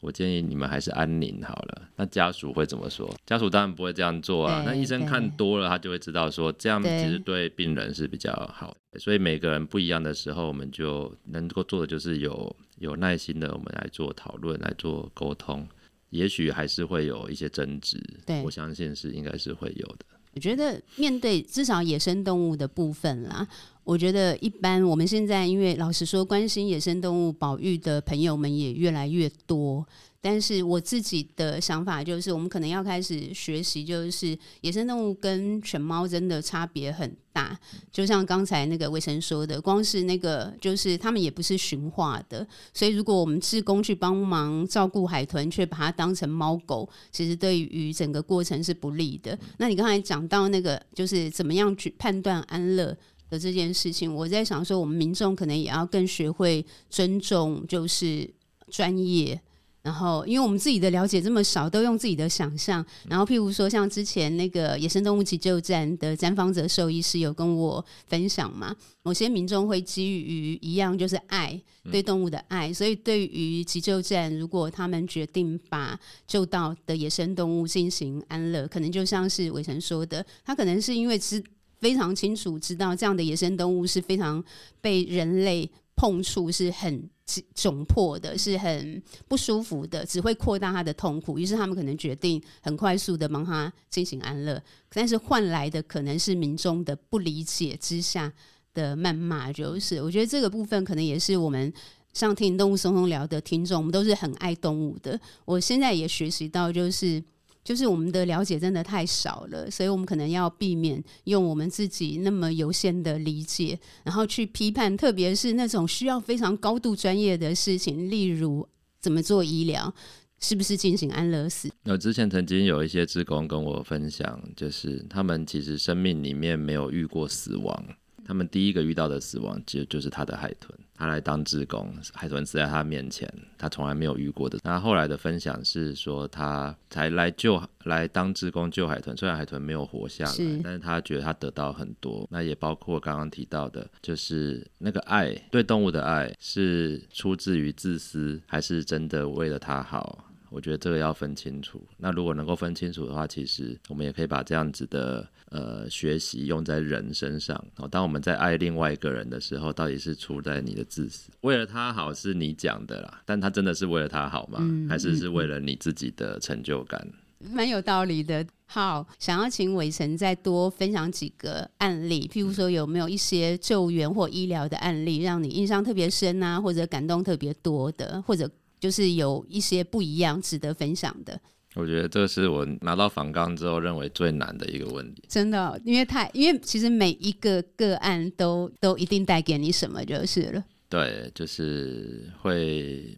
[0.00, 1.82] 我建议你们还是安宁好了。
[1.96, 3.14] 那家属会怎么说？
[3.26, 4.62] 家属当然不会这样做啊。
[4.64, 8.76] 那医生看多了，他就会知道说这样其实对病人是比较好。
[8.98, 15.66] 所以每个人不一样的时候，我们就能够做的就是有有耐心的，我们来做讨论，来做沟通。
[16.10, 20.04] 也许还是会有一些争执，对，我相信是应该是会有的。
[20.32, 23.46] 我觉得面对至少野生动物的部分啦，
[23.90, 29.84] 我觉得一般我们现在因为老实说，关心野生动物保育的朋友们也越来越多。
[30.20, 37.58] 但是我自己的想法就是，我们可能要开始学习，就是野生动物跟犬猫真的差别很大。
[37.90, 49.36] 就像刚才那个魏生说的，光是那个就是他们也不是驯化的，所以如果我们自工去帮忙照顾海豚，却把它当成猫狗，其实对于整个过程是不利的。
[49.56, 52.96] 那你刚才讲到那个，就是怎么样去判断安乐
[53.30, 58.28] 的这件事情，我在想说，我们民众可能也要更学会尊重，就是
[58.70, 59.40] 专业。
[59.82, 62.84] 然后，因为我们自己的了解这么少，都用自己的想象。
[63.08, 71.58] 然后，譬如说，像之前那个野生动物急救站的詹方泽兽医师有跟我分享嘛，某些民众会基于一样就是爱，
[71.90, 81.42] 对动物的爱，所以对于急救站，如果他们决定把救到的野生动物进行安乐，可能就像是伟成说的，他可能是因为知
[81.80, 84.42] 非常清楚知道这样的野生动物是非常
[84.80, 87.08] 被人类碰触是很。
[87.54, 91.38] 窘迫的，是很不舒服的，只会扩大他的痛苦。
[91.38, 98.32] 于是他们可能决定很快速的帮他进行安乐，但是换来的可能是民众的不理解之下
[98.74, 99.52] 的谩骂。
[99.52, 101.72] 就是我觉得这个部分可能也是我们
[102.12, 105.16] 上听动物松松聊的听众，我们都是很爱动物的。
[105.44, 107.22] 我现在也学习到，就是。
[107.62, 118.66] 就是我们的了解真的太少了，所以我们可能要避免用我们自己那么有限的理解，然后去批判，特别是那种需要非常高度专业的事情，例如
[118.98, 119.92] 怎么做医疗，
[120.40, 121.70] 是不是进行安乐死。
[121.84, 127.84] 那之前曾经有一些职工跟我分享，就是他们其实生命里面没有遇过死亡。
[128.30, 130.72] 他们第一个遇到的死亡，就就是他的海豚。
[130.94, 134.60] 他来当志工，海豚死在他面前，他从来没有遇过的。
[134.62, 142.24] 那后来的分享是说，他才来救来当志工救海豚，虽然海豚没有活下来，是但是他觉得他得到很多。
[142.30, 150.24] 那也包括刚刚提到的，就是那个爱，对动物的爱，是出自于自私，还是真的为了他好？
[150.50, 151.80] 我觉得这个要分清楚。
[151.96, 157.64] 那如果能够分清楚的话，其实我们也可以把这样子的呃学习用在人身上。
[157.76, 164.58] 哦，当我们在爱另外一个人的时候，到底是出在你的自私，为了他好是你讲的啦，但他真的是为了他好吗？
[164.60, 167.06] 嗯、还是是为了你自己的成就感？
[167.38, 168.44] 蛮有道理的。
[168.66, 178.50] 好，想要请伟成再多分享几个案例，譬如说有没有一些救援或医疗的案例，让你印象特别深啊，或者感动特别多的，或者。
[178.80, 181.38] 就是有一些不一样、值得分享的。
[181.76, 185.22] 我觉得这是我拿到访纲之后认为最难的一个问题。
[185.28, 190.64] 真的，因为太，因为其实每一个个案都都一定带给你什么就是了。
[190.88, 193.16] 对，就是会，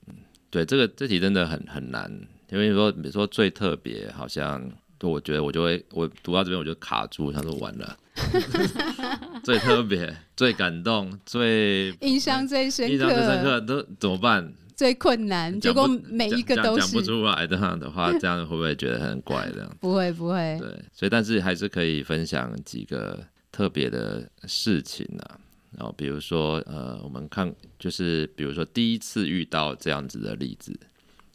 [0.51, 2.13] 对这个这题真的很很难，
[2.51, 4.71] 因为说比如说最特别，好像
[5.01, 7.97] 我觉得我就会我读到这边我就卡住，他说完了。
[9.43, 14.53] 最特别、最感动、最印象最深刻、印象最深刻都怎么办？
[14.83, 19.49] 最困难，结果每一个都是讲不出来的话的话， 这样会不会觉得很怪？
[19.55, 20.59] 这样不会不会。
[20.59, 25.39] 对，所以但是还是可以分享几个特别的事情啊。
[25.79, 30.77] 然后比如说，呃，我们看就是比如说第一次遇到这样子的例子，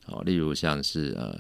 [0.08, 1.40] 哦，例如像是呃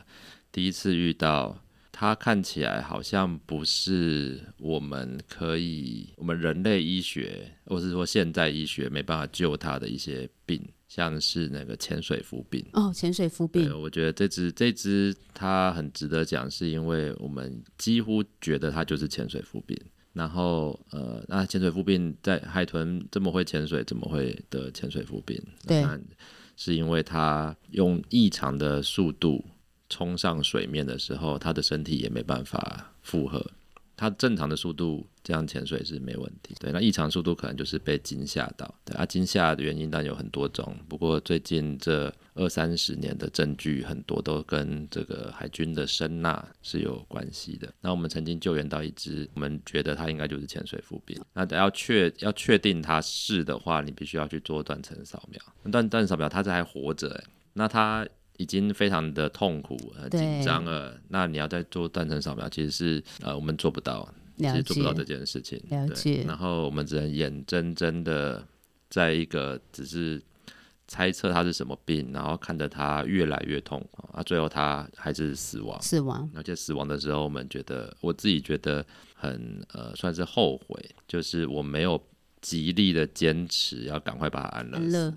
[0.50, 10.65] 第一次遇到他看起来好像不是我们可以我们人类医学或是说现代医学没办法救他的一些病。
[10.88, 19.78] 像是那个潜水浮病哦，潜水浮病，我觉得这只这只它很值得讲，是因为我们几乎觉得它就是潜水浮病。
[20.13, 25.39] 然后呃，那潜水浮病在海豚这么会潜水，怎么会得潜水浮病？
[25.67, 25.86] 对，
[26.56, 29.46] 是因为它用异常的速度
[29.90, 33.46] 冲上水面的时候，它的身体也没办法负荷。
[33.96, 36.56] 它正常的速度这样潜水是没问题。
[36.58, 38.73] 对，那异常速度可能就是被惊吓到。
[38.86, 47.67] 对啊，惊吓的原因当然有很多种，不过最近这二三十年的证据很多都跟这个海军的声呐是有关系的。
[47.82, 51.21] 那我们曾经救援到一只，我们觉得它应该就是潜水浮病。
[51.34, 55.42] 那要确要确定它是的话，你必须要去做断层扫描。
[55.69, 58.08] 断断层扫描它这还活着，欸，那它。
[58.40, 60.96] 已经非常的痛苦、很紧张了。
[61.08, 64.08] 那你要再做断层扫描，其实是呃我们做不到，
[64.38, 65.62] 其实做不到这件事情。
[65.69, 66.23] 了解。
[66.27, 68.46] 然后我们只能眼睁睁的
[68.90, 70.21] 在一个只是
[70.88, 73.83] 猜测他是什么病，然后看着他越来越痛
[74.13, 75.81] 啊，最后他还是死亡。
[75.81, 76.29] 死亡。
[76.35, 80.77] 而且死亡的时候，我们觉得我自己觉得很呃算是后悔，
[81.08, 82.02] 就是我没有
[82.42, 85.13] 极力的坚持要赶快把他安乐死。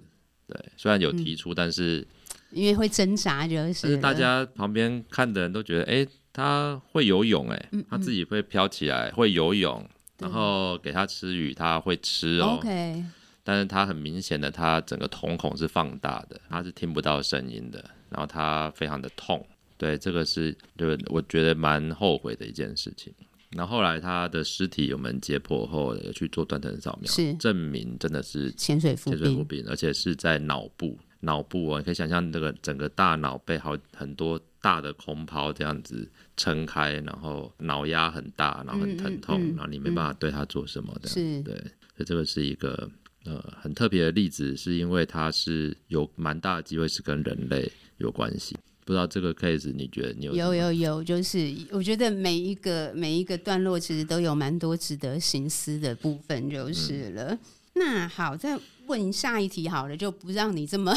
[0.47, 2.07] 对，虽然有提出，嗯、但是。
[2.53, 3.83] 因为会挣扎，就是。
[3.85, 9.85] 但是大家旁边看的人都觉得，哎、欸，他会游泳、欸，哎、嗯嗯，他自己会飘起来，会游泳，
[10.19, 12.59] 然后给他吃鱼，他会吃哦。
[12.59, 13.05] OK。
[13.43, 19.45] 但是他很明显的，他整个瞳孔是放大的，他是听不到声音的，然后他非常的痛。
[19.77, 23.13] 对，这个是，对，我觉得蛮后悔的一件事情。
[23.57, 29.11] 然后后来他的尸体我们解剖后有去做断层扫描，是证明真的是潜水浮
[29.43, 30.97] 病，而且是在脑部。
[31.21, 41.09] 脑部哦，你可以想象这个整个大脑被好很多大的空泡这样子撑开，然后脑压很大，然后很疼痛，嗯嗯嗯、然后你没办法对它做什么的。
[41.09, 42.91] 是，对，所以这个是一个
[43.25, 48.57] 呃很特别的例子，是因为它是有蛮大的机会是跟人类有关系。
[48.85, 50.35] 不知道这个 case 你觉得你有？
[50.35, 57.33] 有有有，就是我觉得每一个每一个段落其实都有蛮多值得省思的部分，就是了。
[57.33, 57.39] 嗯、
[57.75, 58.59] 那好，在。
[58.91, 60.93] 问下一题好了，就不让你这么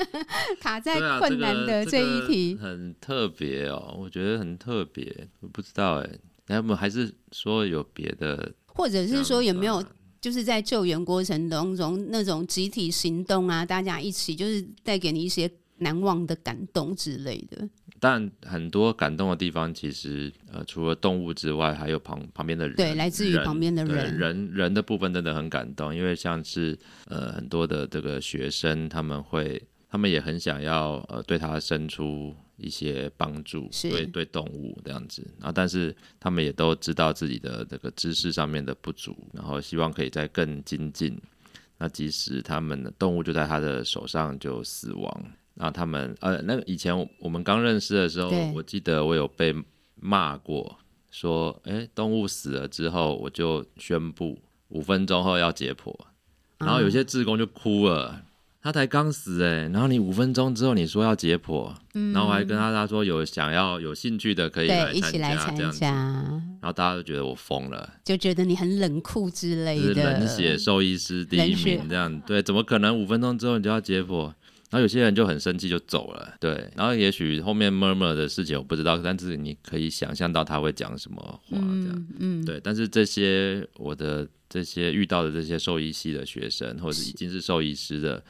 [0.58, 2.56] 卡在困难的这一题。
[2.56, 5.28] 很特别哦，我觉得很特别。
[5.40, 6.10] 我不知道哎，
[6.46, 9.84] 那么还是说有别的，或者是说有没有
[10.18, 17.68] 就是在救援过程当中那种集体行动啊，大家一起就是带给你一些难忘的感动之类的。
[17.98, 41.18] 但很多感动的地方，其实呃，除了动物之外，还有旁旁边的人，对，来自于旁边的人，人人的部分真的很感动，因为像是呃很多的这个学生，他们会，他们也很想要呃对他伸出一些帮助，对对动物这样子，然后但是他们也都知道自己的这个知识上面的不足，然后希望可以再更精进，
[41.78, 45.24] 那即使他们的动物就在他的手上就死亡。
[45.56, 49.54] 然后他们呃，那个以前我们刚认识的时候，我记得我有被
[49.94, 50.78] 骂过，
[51.10, 54.38] 说，哎，动物死了之后，我就宣布
[54.68, 55.94] 五分钟后要解剖，
[56.58, 58.22] 然后有些志工就哭了，嗯、
[58.62, 65.90] 他才刚死哎，然后你五分钟之后你说要解剖，嗯、然后我还跟他他说有想要有兴趣的可以来参加，一起来参加，
[66.60, 74.30] 然后大家都觉得我疯了，就觉得你很冷酷之类的，冷血兽医师第一名这样，对，怎么可能五分钟之后你就要解剖？
[74.76, 76.70] 然后有些人就很生气就走了，对。
[76.76, 82.60] 然后也许后面 murmur 的事情我不知道，但是你可以想象到他会讲什么话，这样，嗯，嗯对。
[82.62, 88.22] 但是这些我的这些遇到的这些兽医系的学生，或者已经是兽医师的，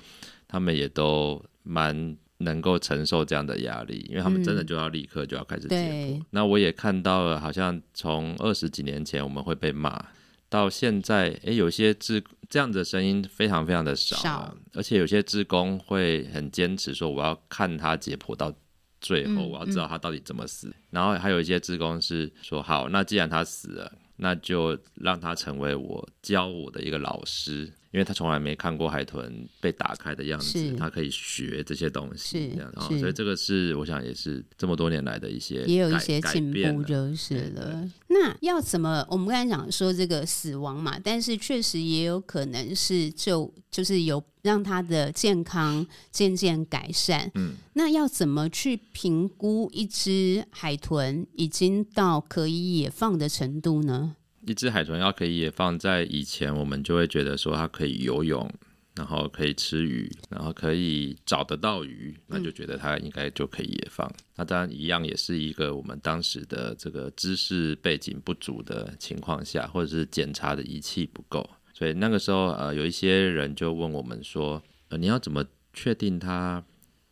[0.46, 6.18] 他们也都蛮能够承受这样的压力，因为他们真的就要立刻就要开始解剖。
[6.18, 10.00] 嗯、那我也看到了，好像从二十几年前我们会被骂。
[10.48, 18.52] 到现在，哎，有些志这样子的声音非常非常的少，少，而且有些志工会很坚持说，我要看他解剖到
[19.00, 20.68] 最后，嗯、我要知道他到底怎么死。
[20.68, 27.72] 嗯、然后还有一些志工是说，好，那既然他死了，那就让他成为我教我的一个老师。
[27.96, 37.88] 因为他从来没看过海豚被打开的样子，他可以学这些东西，这样，然后所以这个是我想也是这么多年来的一些也有一些进步就是了。
[38.08, 39.02] 那要怎么？
[39.08, 47.30] 我们刚才讲说这个死亡嘛，但是确实也有可能是就就是有让他的健康渐渐改善。
[47.34, 54.16] 嗯，那要怎么去评估一只海豚已经到可以野放的程度呢？
[54.46, 58.48] 一只海豚要可以野放，在以前我们就会觉得说它可以游泳，
[58.94, 64.10] 然后可以吃鱼，然后可以找得到鱼，那就觉得它应该就可以野放。
[64.36, 76.64] 那当然一样也是一个我们当时的这个知识背景不足的情况下，或者是检查的仪器不够，所以那个时候呃有一些人就问我们说，呃你要怎么确定它？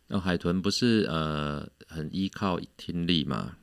[0.07, 3.57] 那、海豚不是呃很依靠听力吗？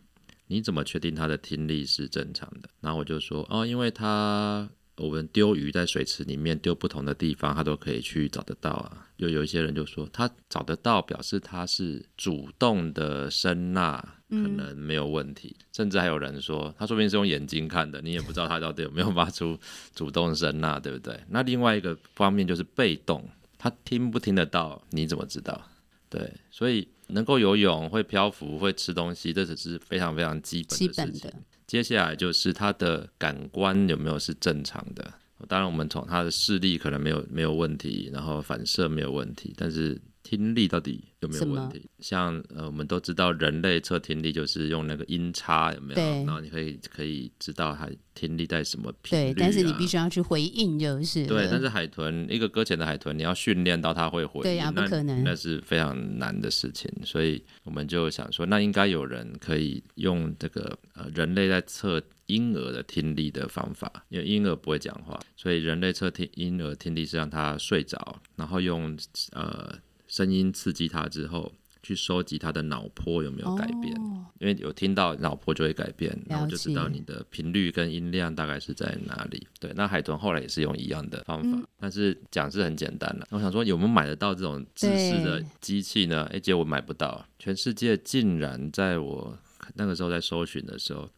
[0.53, 2.68] 你怎么确定他的听力是正常的？
[2.82, 9.09] 然后我就说哦，因为他我们丢鱼在水池里面丢不同的地方，他都可以去找得到啊。
[9.16, 15.57] 就有一些人就说，他找得到，表示他是主动的声呐，可能没有问题。
[15.59, 19.59] 嗯、甚至还有人说，他说不定是用眼睛看的，你也不知道他到底有没有发出
[19.94, 21.18] 主动声纳，对不对？
[21.30, 23.26] 那另外一个方面就是被动，
[23.57, 25.66] 他听不听得到，你怎么知道？
[26.11, 31.12] 对，所以能够游泳、会漂浮、会吃东西，这只是非常非常基本的事情。
[31.12, 31.38] 基本的。
[31.66, 35.12] 接下来就是他的感官有没有是正常的？
[35.48, 40.00] 当然，我们从他的视力可能没有没有问题，然后反射没有问题，但是。
[40.32, 41.86] 听力到底有没有问题？
[42.00, 46.00] 像呃，我们都知道人类测听力就是用那个音叉有没有？
[46.24, 49.34] 然后你可以可以知道它听力在什么频率啊。
[49.34, 51.26] 对，但是你必须要去回应，就是。
[51.26, 56.90] 对，但是海豚一个搁浅的海豚，你要训练到它会回应，对呀，不可能，那是非常难的事情。
[57.04, 68.96] 所以我们就想说，那应该有人可以用这个呃人类在测婴儿的听力的方法，因为婴儿不会讲话，所以人类测听婴儿听力是让他睡着，然后用
[69.32, 69.78] 呃。
[70.12, 71.50] 声音刺激他之后，
[71.82, 73.96] 去收集他的脑波有没有改变？
[73.96, 79.46] 哦、因为有听到脑波就会改变，然后就知道你的频率跟音量大概是在哪里。
[79.58, 83.26] 对，那海豚后来也是用一样的方法，嗯、但是讲是很简单了。
[83.30, 86.28] 我想说，有没有买得到这种知识的机器呢？
[86.30, 87.26] 哎，结果我买不到。
[87.38, 89.38] 全世界竟然在我
[89.76, 91.08] 那个时候在搜寻的时候，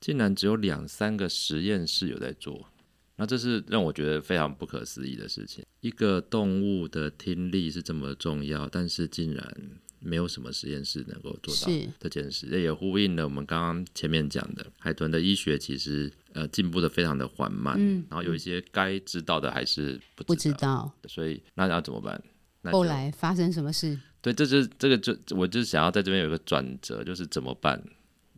[0.00, 2.68] 竟然只有两三个实验室有在做。
[3.16, 5.64] 那这是让我觉得非常不可思议的事情。
[5.80, 9.56] 一个动物的听力是这么重要，但是竟然
[10.00, 12.48] 没有什么实验室能够做到这件事。
[12.50, 21.14] 这也呼应了我们刚刚前面讲的，海豚的医学其实呃进步的非常的缓慢，嗯，然后有一些该知道的还是不知道，不知道。
[21.14, 22.20] 所以那要怎么办？
[22.62, 23.96] 那后来发生什么事？
[24.20, 27.80] 对，这就是这个就我就想要在这边有一个转折，就是怎么办？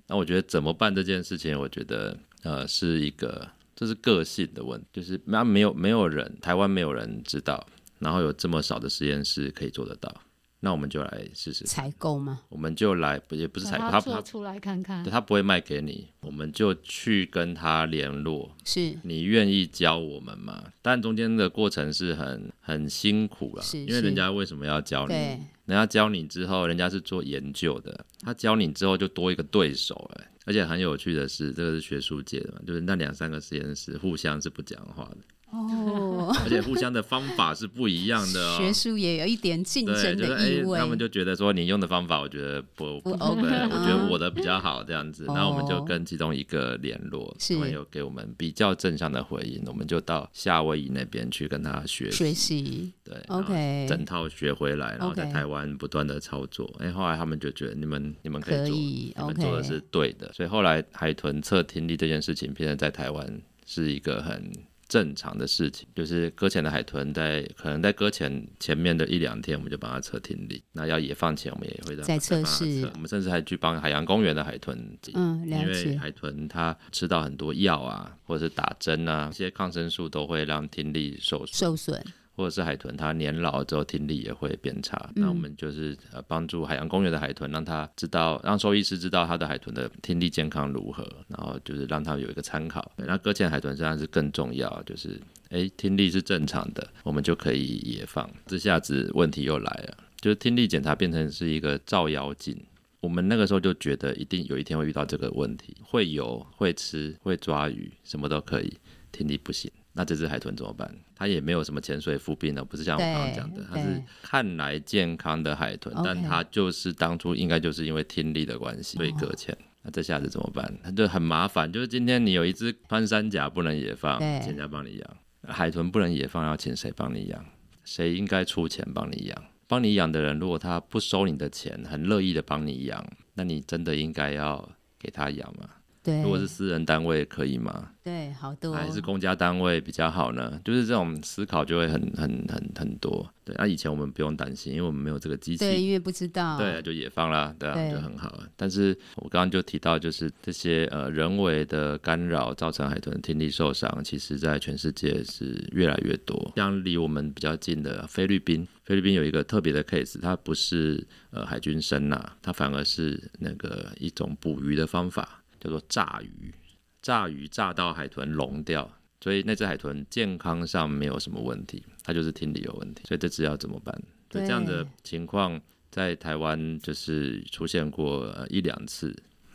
[0.08, 3.48] 那我觉得怎么办这件事情，我觉得呃是一个。
[3.76, 7.64] 这是个性的问题，就是那没有没有人，台湾没有人知道，
[7.98, 10.22] 然后有这么少的实验室可以做得到，
[10.60, 12.40] 那我们就来试试采购吗？
[12.48, 20.72] 我们就来，不也不是采购，他做出来看看，他不会卖给你，我们就去跟他联络，是你愿意教我们吗？
[20.80, 25.12] 但中间的过程是很很辛苦了，因为人家为什么要教你？
[25.12, 30.30] 人家教你之后，人家是做研究的，他教你之后就多一个对手，哎。
[30.47, 35.18] 而且很有趣的是，这个是学术界的嘛，就是那两三个实验室互相是不讲话的。
[35.51, 38.57] 哦，而且互相的方法是不一样的哦。
[38.59, 40.62] 学术也有一点竞争的意味。
[40.62, 45.24] 就是欸，他们就觉得说你用的方法，我觉得不不 OK，我觉得我的比较好，这样子。
[45.28, 52.16] 那、哦、我们就跟其中一个联络，他们有给我们比较正向的回应，我们就到夏威夷那边去跟他学习。
[52.16, 56.68] 学习对，OK，整套学回来，然后在台湾不断的操作。
[56.80, 60.32] 哎、后来他们就觉得你们你们可以做，可以你们做的是对的。
[60.32, 64.53] 所以后来海豚测听力这件事情，变成在台湾是一个很。
[64.89, 70.62] 正常的事情，就是搁浅的海豚在可能在搁浅前面的一两天，我们就帮它测听力。
[70.72, 72.89] 那要野放前，我们也会让它测试。
[72.95, 74.78] 我们甚至还去帮海洋公园的海豚，
[75.14, 81.55] 嗯，因为海豚它吃到很多药啊，或者是打针啊，一些抗生素都会让听力受损。
[81.55, 82.05] 受损。
[82.37, 85.11] 或者是海豚，它年老之后听力也会变差。
[85.14, 92.93] 那我们就是呃帮助海洋公园的海豚，让它知道，让兽医师知道它的海豚的听力健康如何，然后就是让它有一个参考。
[92.97, 98.30] 那搁浅海豚实际上是更重要，就是哎听力是正常的，我们就可以野放。
[98.47, 102.57] 这下子问题又来了，就是听力检查变成是一个照妖镜。
[103.01, 108.72] 我们那个时候就觉得一定有一天会遇到这个问题，会游、会吃、会抓鱼，什么都可以，
[109.12, 109.70] 听力不行。
[109.93, 110.93] 那这只海豚怎么办？
[111.16, 119.56] 它也没有什么潜水夫病呢，不是像我刚刚讲的，它是看来健康的海豚，但它就是当初应该就是因为听力的关系所以搁浅。
[119.82, 120.78] 那这下子怎么办？
[120.84, 125.08] 它就很麻烦，就是今天你有一只穿山甲不能野放，请人家帮你养；
[125.48, 127.44] 海豚不能野放，要请谁帮你养？
[127.84, 129.44] 谁应该出钱帮你养？
[129.68, 133.04] 帮你养的人，如果他不收你的钱，很乐意的帮你养，
[133.34, 135.68] 那你真的应该要给他养吗？
[136.07, 137.90] 对，如果是私人单位可以吗？
[138.04, 140.61] 对，好多还是公家单位比较好呢？
[140.64, 143.28] 就是这种思考就会很很很很多。
[143.44, 148.40] 对，那、啊、以前我们不用担心，因为我们没有这个机器，对，因为不知道，对，就野放啦，对啊，对就很好。
[148.54, 156.52] 但是我刚刚就提到，就是这些呃人为的干扰造成海豚听力受伤，其实在全世界是越来越多。
[156.54, 165.42] 像离我们比较近的菲律宾，菲律宾有一个特别的 case，它不是呃海军生呐，它反而是那个一种捕鱼的方法。
[165.66, 166.54] 叫做炸鱼，
[167.02, 168.88] 炸鱼炸到海豚聋掉，
[169.20, 174.00] 所以那只海豚健康上没有什么问题，它就是听力有问题，所以这只要怎么办？
[174.28, 175.60] 对，这样的情况
[175.90, 179.14] 在台湾就是出现过一两次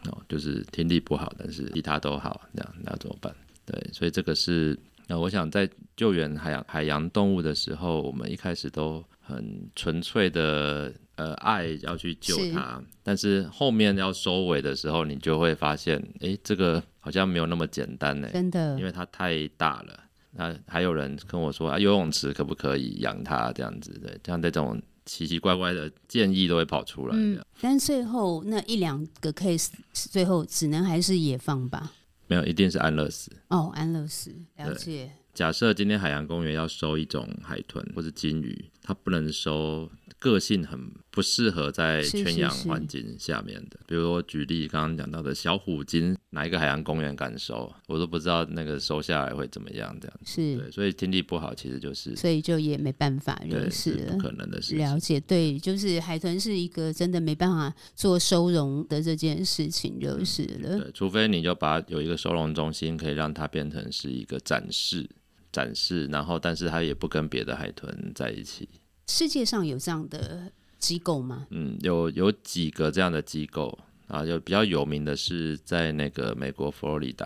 [0.09, 3.34] 哦，就是听力不好，但是其他都好，这样那怎么办？
[3.66, 19.99] 对，所以这个是那我想在救援海洋海洋动物的时候，我们一开始都很纯粹的呃爱要去救它，是但是后面要收尾的时候，你就会发现，哎，这个好像没有那么简单呢，真的，因为它太大了。
[20.32, 23.91] 那还有人跟我说啊，游泳池可不可以养它这样子？
[24.01, 27.15] 对，像这种奇奇怪怪的建议都会跑出来。
[27.15, 31.91] 嗯，但最后那一两个 case，最后只能还是野放吧。
[32.28, 33.30] 没有，一定是安乐死。
[33.49, 35.11] 哦，安乐死，了解。
[35.34, 39.90] 假设今天海洋公园要收一种海豚或者金鱼，它不能收。
[40.20, 40.80] 个性很
[41.10, 47.74] 不适合在圈养环境下面的，是是是，比如说举例刚刚讲到的小虎鲸，哪一个海洋公园敢收？
[47.88, 54.78] 我都不知道那个收下来会怎么样，这样子是对，所以听力不好其实就是，所以就也没办法，就是不可能的事情。
[54.78, 60.78] 了解，对，就是海豚是一个真的没办法做收容的这件事情，就是了。
[60.78, 65.10] 嗯、对，除非你就把有一个收容中心，可以让它变成是一个展示，
[65.52, 68.70] 展示，然后但是它也不跟别的海豚在一起。
[69.08, 71.47] 世界上有这样的机构吗？
[71.49, 73.78] 嗯，有有几个这样的机构
[74.08, 77.26] 啊，有比较有名的是在那个美国佛罗里达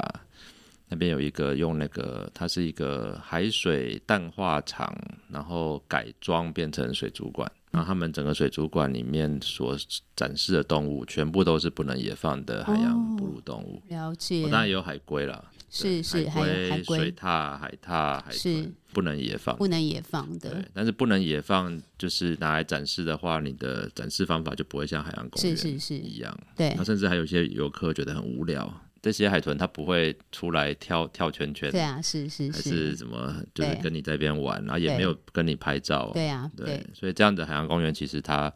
[0.87, 4.95] 那边有一个用那个，它是一个海水淡化厂，
[5.29, 9.75] 然后改装变成水族馆，然后他们整个水族馆里面所
[10.15, 13.77] 展示的动物全部都是不能野放的海洋哺乳动物。
[13.77, 15.43] 哦、了解，当然也有海龟啦。
[15.75, 16.41] 是是，海
[16.85, 20.51] 龟、水獭、海獭、海豚不能野放，不能野放的。
[20.51, 26.39] 对，但是不能野放，就是拿来展示的话，你的展示方法就不会像海洋公园是是是一样。
[26.55, 38.49] 对，那甚至还有一些游客觉得很无聊，这些海豚它不会出来跳跳圈圈，对啊，是是是，还是怎么，就是跟你在这边玩，然后也没有跟你拍照，对啊，对，所以这样的海洋公园其实它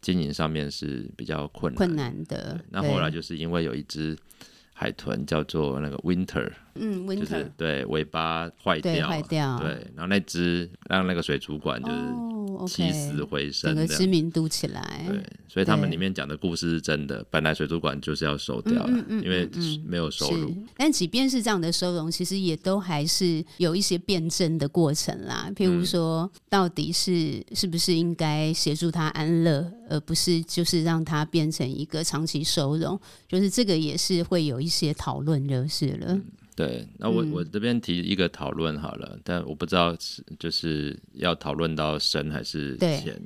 [0.00, 2.58] 经营上面是比较困难困难的。
[2.70, 4.16] 那后来就是因为有一只。
[4.74, 17.24] 海豚叫做那个 Winter，嗯，Winter，就是对尾巴坏掉，坏掉，对，然后那只让那个水族馆就是起死回生，整个知名度起来，对，所以他们里面讲的故事是真的。
[17.30, 19.48] 本来水族馆就是要收掉了，因为
[19.86, 20.52] 没有收入。
[20.76, 25.48] 但即便是这样的收容，其实也都还是有一些辩证的过程啦。
[25.54, 32.98] 譬如说，到底是是不是应该协助他安乐，而不是就是让他变成一个长期收容，
[33.28, 34.72] 就是这个也是会有一。
[34.72, 36.24] 一些讨论就是了、嗯。
[36.54, 43.20] 对，那我我这边提一个讨论好了，嗯、但我不知道是就是要讨论到深还是浅。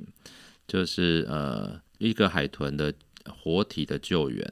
[0.67, 4.45] 就是呃，一个海豚的活体的救援，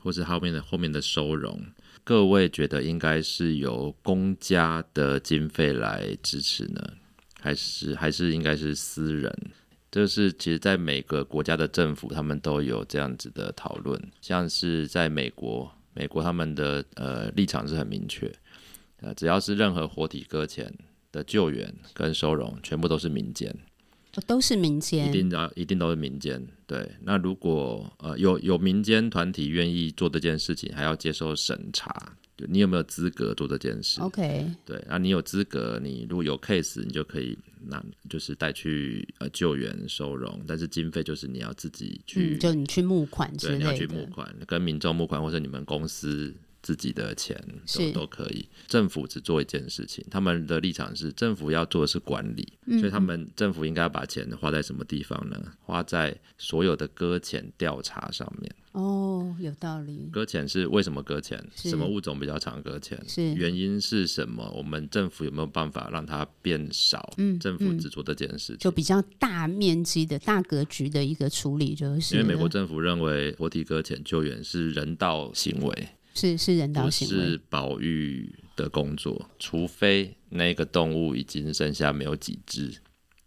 [0.00, 1.64] 或是后面的后面的收容，
[2.02, 6.82] 各位觉得应该是由公家的经费来支持呢，
[7.40, 9.32] 还是还是应该是私人？
[9.92, 15.72] 就是其实，在每个国家的政府，他们都有这样子的讨论，像是在美国。
[15.94, 18.32] 美国他们的呃立场是很明确，
[19.00, 20.72] 呃，只要是任何活体搁浅
[21.10, 23.54] 的救援跟收容，全部都是民间，
[24.26, 26.46] 都是民间，一定要一定都是民间。
[26.66, 32.16] 对，那如果呃有有民间团体愿意做这件事情，还要接受审查。
[32.48, 37.36] 你有没有资格做这件事？OK，对，啊，你有资格，你如果有 case，你就可以
[37.66, 46.34] 拿，就是带去呃救援收容，但是经费就是你要自己去，嗯、就你去募款之类的，对，你要去募款，跟民众募款，或者你们公司。
[46.62, 47.36] 自己的钱
[47.66, 55.40] 都是都可以，政府只做一件事情，他们的立场是政府要做的是管理，嗯、所以他们政府应该把钱花在什么地方呢？
[55.60, 58.54] 花在所有的搁浅调查上面。
[58.72, 60.08] 哦，有道理。
[60.12, 61.44] 搁浅是为什么搁浅？
[61.56, 63.02] 是什么物种比较常搁浅？
[63.08, 64.48] 是原因是什么？
[64.54, 67.14] 我们政府有没有办法让它变少？
[67.16, 75.88] 嗯，政府只做这件事情，就比较大面积的大格局的一个处理，就是因为美国政府认为活体搁浅救援是人道行为。
[76.14, 82.72] 是是人道行为，是保育的工作，除非那个动物已经剩下没有几只，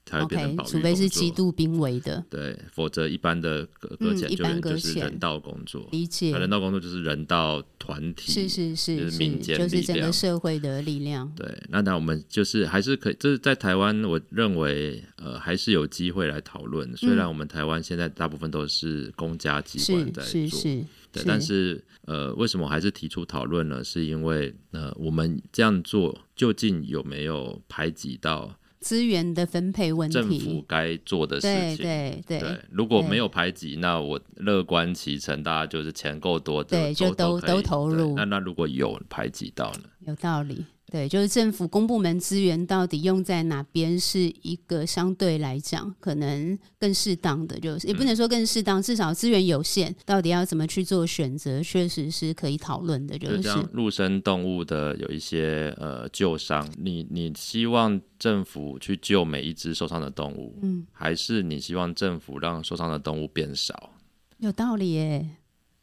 [0.05, 5.87] 才会变成保育除非是极度濒危的，对，否则一般的搁浅救援就是人道工作。
[5.91, 11.31] 理解，人道工作就是人道团体，是是是，就是民间，就是整个社会的力量。
[11.35, 16.95] 对，那那我们就是还是可以，这是在台湾，我认为呃还是有机会来讨论。
[16.97, 20.25] 虽然我们台湾现在大部分都是公家机关在做。
[20.25, 23.83] 是是是对，是但是呃，为什么我还是提出讨论呢？
[23.83, 30.13] 是因为呃，我们这样做究竟有没有排挤到资源的分配问题？
[30.13, 32.59] 政府该做的事情，对对。
[32.69, 38.15] 如果没有排挤，那我乐观其成，大家就是钱够多的，对，就都都投入。
[38.17, 39.83] 那那如果有排挤到呢？
[40.07, 40.65] 有道理。
[40.93, 53.17] 对，就是政府公部门资源到底用在哪边，是一个相对来讲可能更适当的，就是也不能说更适当，至少资源有限，到底要怎么去做选择，确实是可以讨论的。
[53.17, 63.95] 就是像陆生动物的有一些呃旧伤，你你希望政府去救每一只受伤的动物，嗯，还是你希望政府让受伤的动物变少？
[64.37, 65.27] 有道理耶。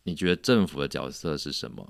[0.04, 1.86] 你觉得政府的角色是什么？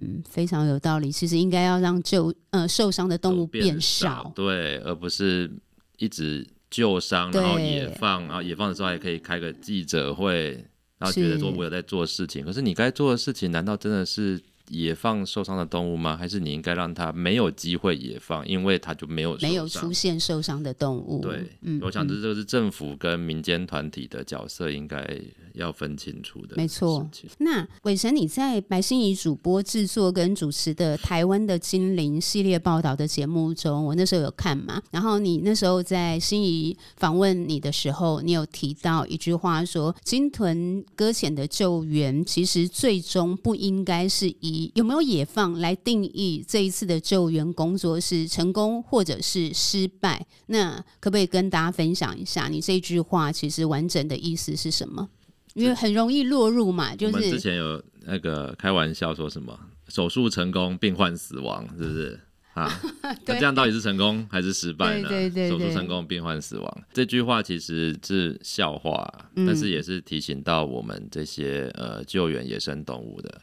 [0.00, 1.10] 嗯，非常有道理。
[1.10, 5.50] 其实应该要让救呃受伤的动物变少，对，而不是
[5.98, 10.50] 一直救伤，然后野放，然后野放的时候还可以开个记者会，
[10.98, 12.44] 然后觉得说我有在做事情。
[12.44, 14.40] 可是你该做的事情，难道真的是？
[14.68, 16.16] 野放受伤的动物吗？
[16.16, 21.20] 还是你应该让它没有机会野放，因为它就没有没有出现受伤的动物？
[21.20, 25.06] 对，嗯，我想这这个是政府跟民间团体的角色应该
[25.52, 26.56] 要分清楚的。
[26.56, 27.08] 没错。
[27.38, 34.82] 那伟成，你在白心怡主播制作跟主持的《台湾的精灵》系列报道的节目中，我那时候有看嘛。
[34.90, 50.24] 然后你那时候在心怡访问你的时候，你有提到一句话说：鲸豚搁浅的救援，其实最终不应该是以有没有野放来定义这一次的救援工作是成功或者是失败？
[50.46, 55.08] 那可不可以跟大家分享一下，你这句话其实完整的意思是什么？
[55.54, 62.20] 因为很容易落入嘛，就是我们之前有那个开玩笑说什么手术成功，病患死亡，是不是
[62.54, 62.68] 啊？
[63.24, 65.08] 那这样到底是成功还是失败呢？
[65.08, 73.40] 对对对对，手术成功，病患死亡，这句话其实是笑话，但是也是提醒到我们这些呃救援野生动物的。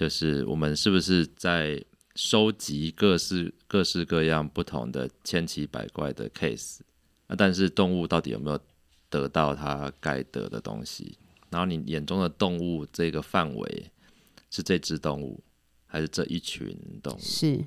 [0.00, 1.78] 就是我们是不是在
[2.14, 6.78] 收集各式各式各样不同的千奇百怪的 case？
[7.26, 8.58] 那但是动物到底有没有
[9.10, 11.18] 得到它该得的东西？
[11.50, 13.90] 然后你眼中的动物这个范围
[14.50, 15.44] 是这只动物，
[15.84, 17.20] 还是这一群动物？
[17.20, 17.62] 是，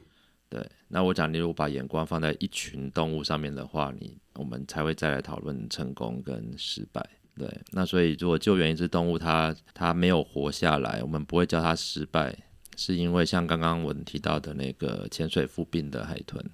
[0.50, 0.68] 对。
[0.88, 7.08] 那我讲，你如果把眼光放在一群动物上面的话，你我们才会再来讨论成功跟失败。
[7.36, 12.38] 对，那所以如果救援一只动物，它它没有活下来，我们不会叫它失败，
[12.78, 16.46] 是因为像刚刚我们提到的那个潜水夫病的海豚，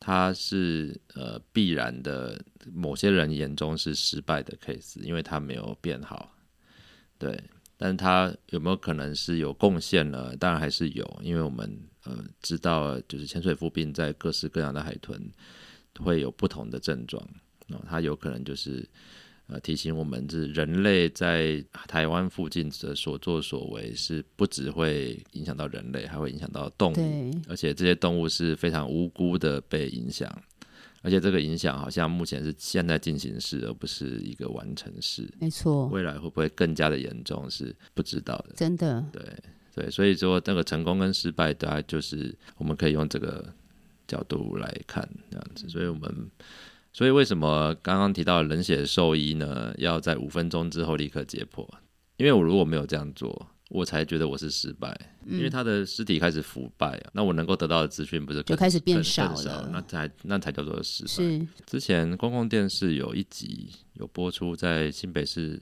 [0.00, 2.42] 它是呃必然的，
[2.72, 6.34] 某些人眼中是失败的 case，因为它没有变好。
[7.18, 7.38] 对，
[7.76, 10.34] 但它有没有可能是有贡献呢？
[10.36, 15.20] 当然还是有，因为我们呃知道，就是潜水夫病在各式各样的海豚
[15.98, 17.22] 会有不同的症状，
[17.68, 18.88] 哦，它有可能就是。
[19.50, 30.30] 呃，提醒我们，是人类在台湾附近的所作所为，是不只会影响到人类，还会影响到动物，而且这些动物是非常无辜的被影响，
[31.00, 35.26] 而且这个影响好像目前是现在进行式，而不是一个完成式。
[35.40, 38.54] 没错，未来会不会更加的严重，是不知道的。
[38.54, 39.22] 真的，对
[39.74, 43.50] 对，所以说那个成功跟失败，大概就是我们可以用这个
[44.06, 46.30] 角度来看这样子，所以我们。
[46.92, 49.72] 所以为什么刚刚提到冷血兽医呢？
[49.78, 51.68] 要在五分钟之后立刻解剖？
[52.16, 54.98] 因为我如果没有这样做，我才觉得我是失败。
[55.24, 59.68] 嗯、因为他的尸体开始腐败啊，那我能够得到的资讯不是就开始变少了？
[59.72, 61.08] 那才那才叫做失败。
[61.08, 65.60] 是之前公共电视有一集有播出，在新北市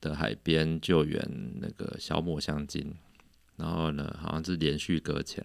[0.00, 1.22] 的海边救援
[1.60, 2.92] 那个小抹香鲸，
[3.56, 5.44] 然后呢，好像是连续搁浅。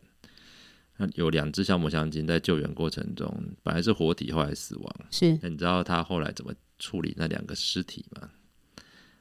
[1.02, 3.34] 那有两只小抹香鲸在救援过程中，
[3.64, 4.96] 本来是活体，后来死亡。
[5.10, 8.30] 是，那你知道他后来怎么处理那两个尸体吗？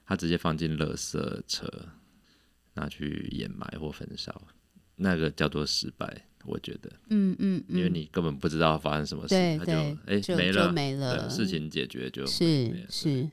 [0.05, 1.71] 他直接放进垃圾车，
[2.75, 4.43] 拿去掩埋或焚烧，
[4.97, 6.25] 那个叫做失败。
[6.45, 9.73] 我觉得，嗯嗯，嗯，因为你根本不知道发生什么事，他就
[10.07, 13.29] 哎、欸、没了没了，事情解决就是是。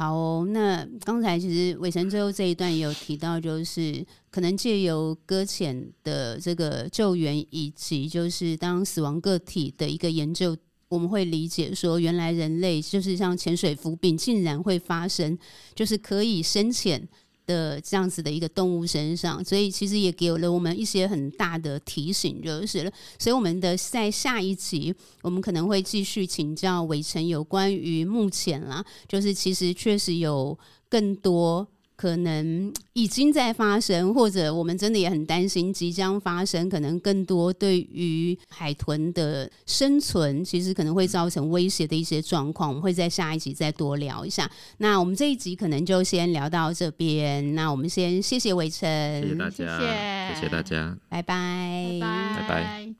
[0.00, 10.56] 好哦，那刚才其实伟成最后这一段也有提到，就是可能借由搁浅的这个救援，以及就是当死亡个体的一个研究，
[10.88, 15.38] 我们会理解说，原来人类就是像潜水浮病，竟然会发生，
[15.74, 17.06] 就是可以深潜。
[17.50, 22.90] 的这样子的一个动物身上，所以其实也给了我们一些很大的提醒，就是。
[23.18, 30.56] 所以我们的在下一集，我们可能会继续请教伟成有关于目前啦，就是其实确实有
[30.88, 31.66] 更多。
[32.00, 36.66] 可能已经在发生，或者我们真的也很担心即将发生。
[36.70, 44.50] 可能更多对于海豚的生存，其实可能会造成威胁的一些状况，我们会在下一集再多聊一下。
[44.78, 47.54] 那我们这一集可能就先聊到这边。
[47.54, 48.88] 那我们先谢谢伟成，
[49.20, 52.40] 谢谢大家，谢谢，谢谢大家，拜拜，拜拜。
[52.40, 52.99] 拜拜。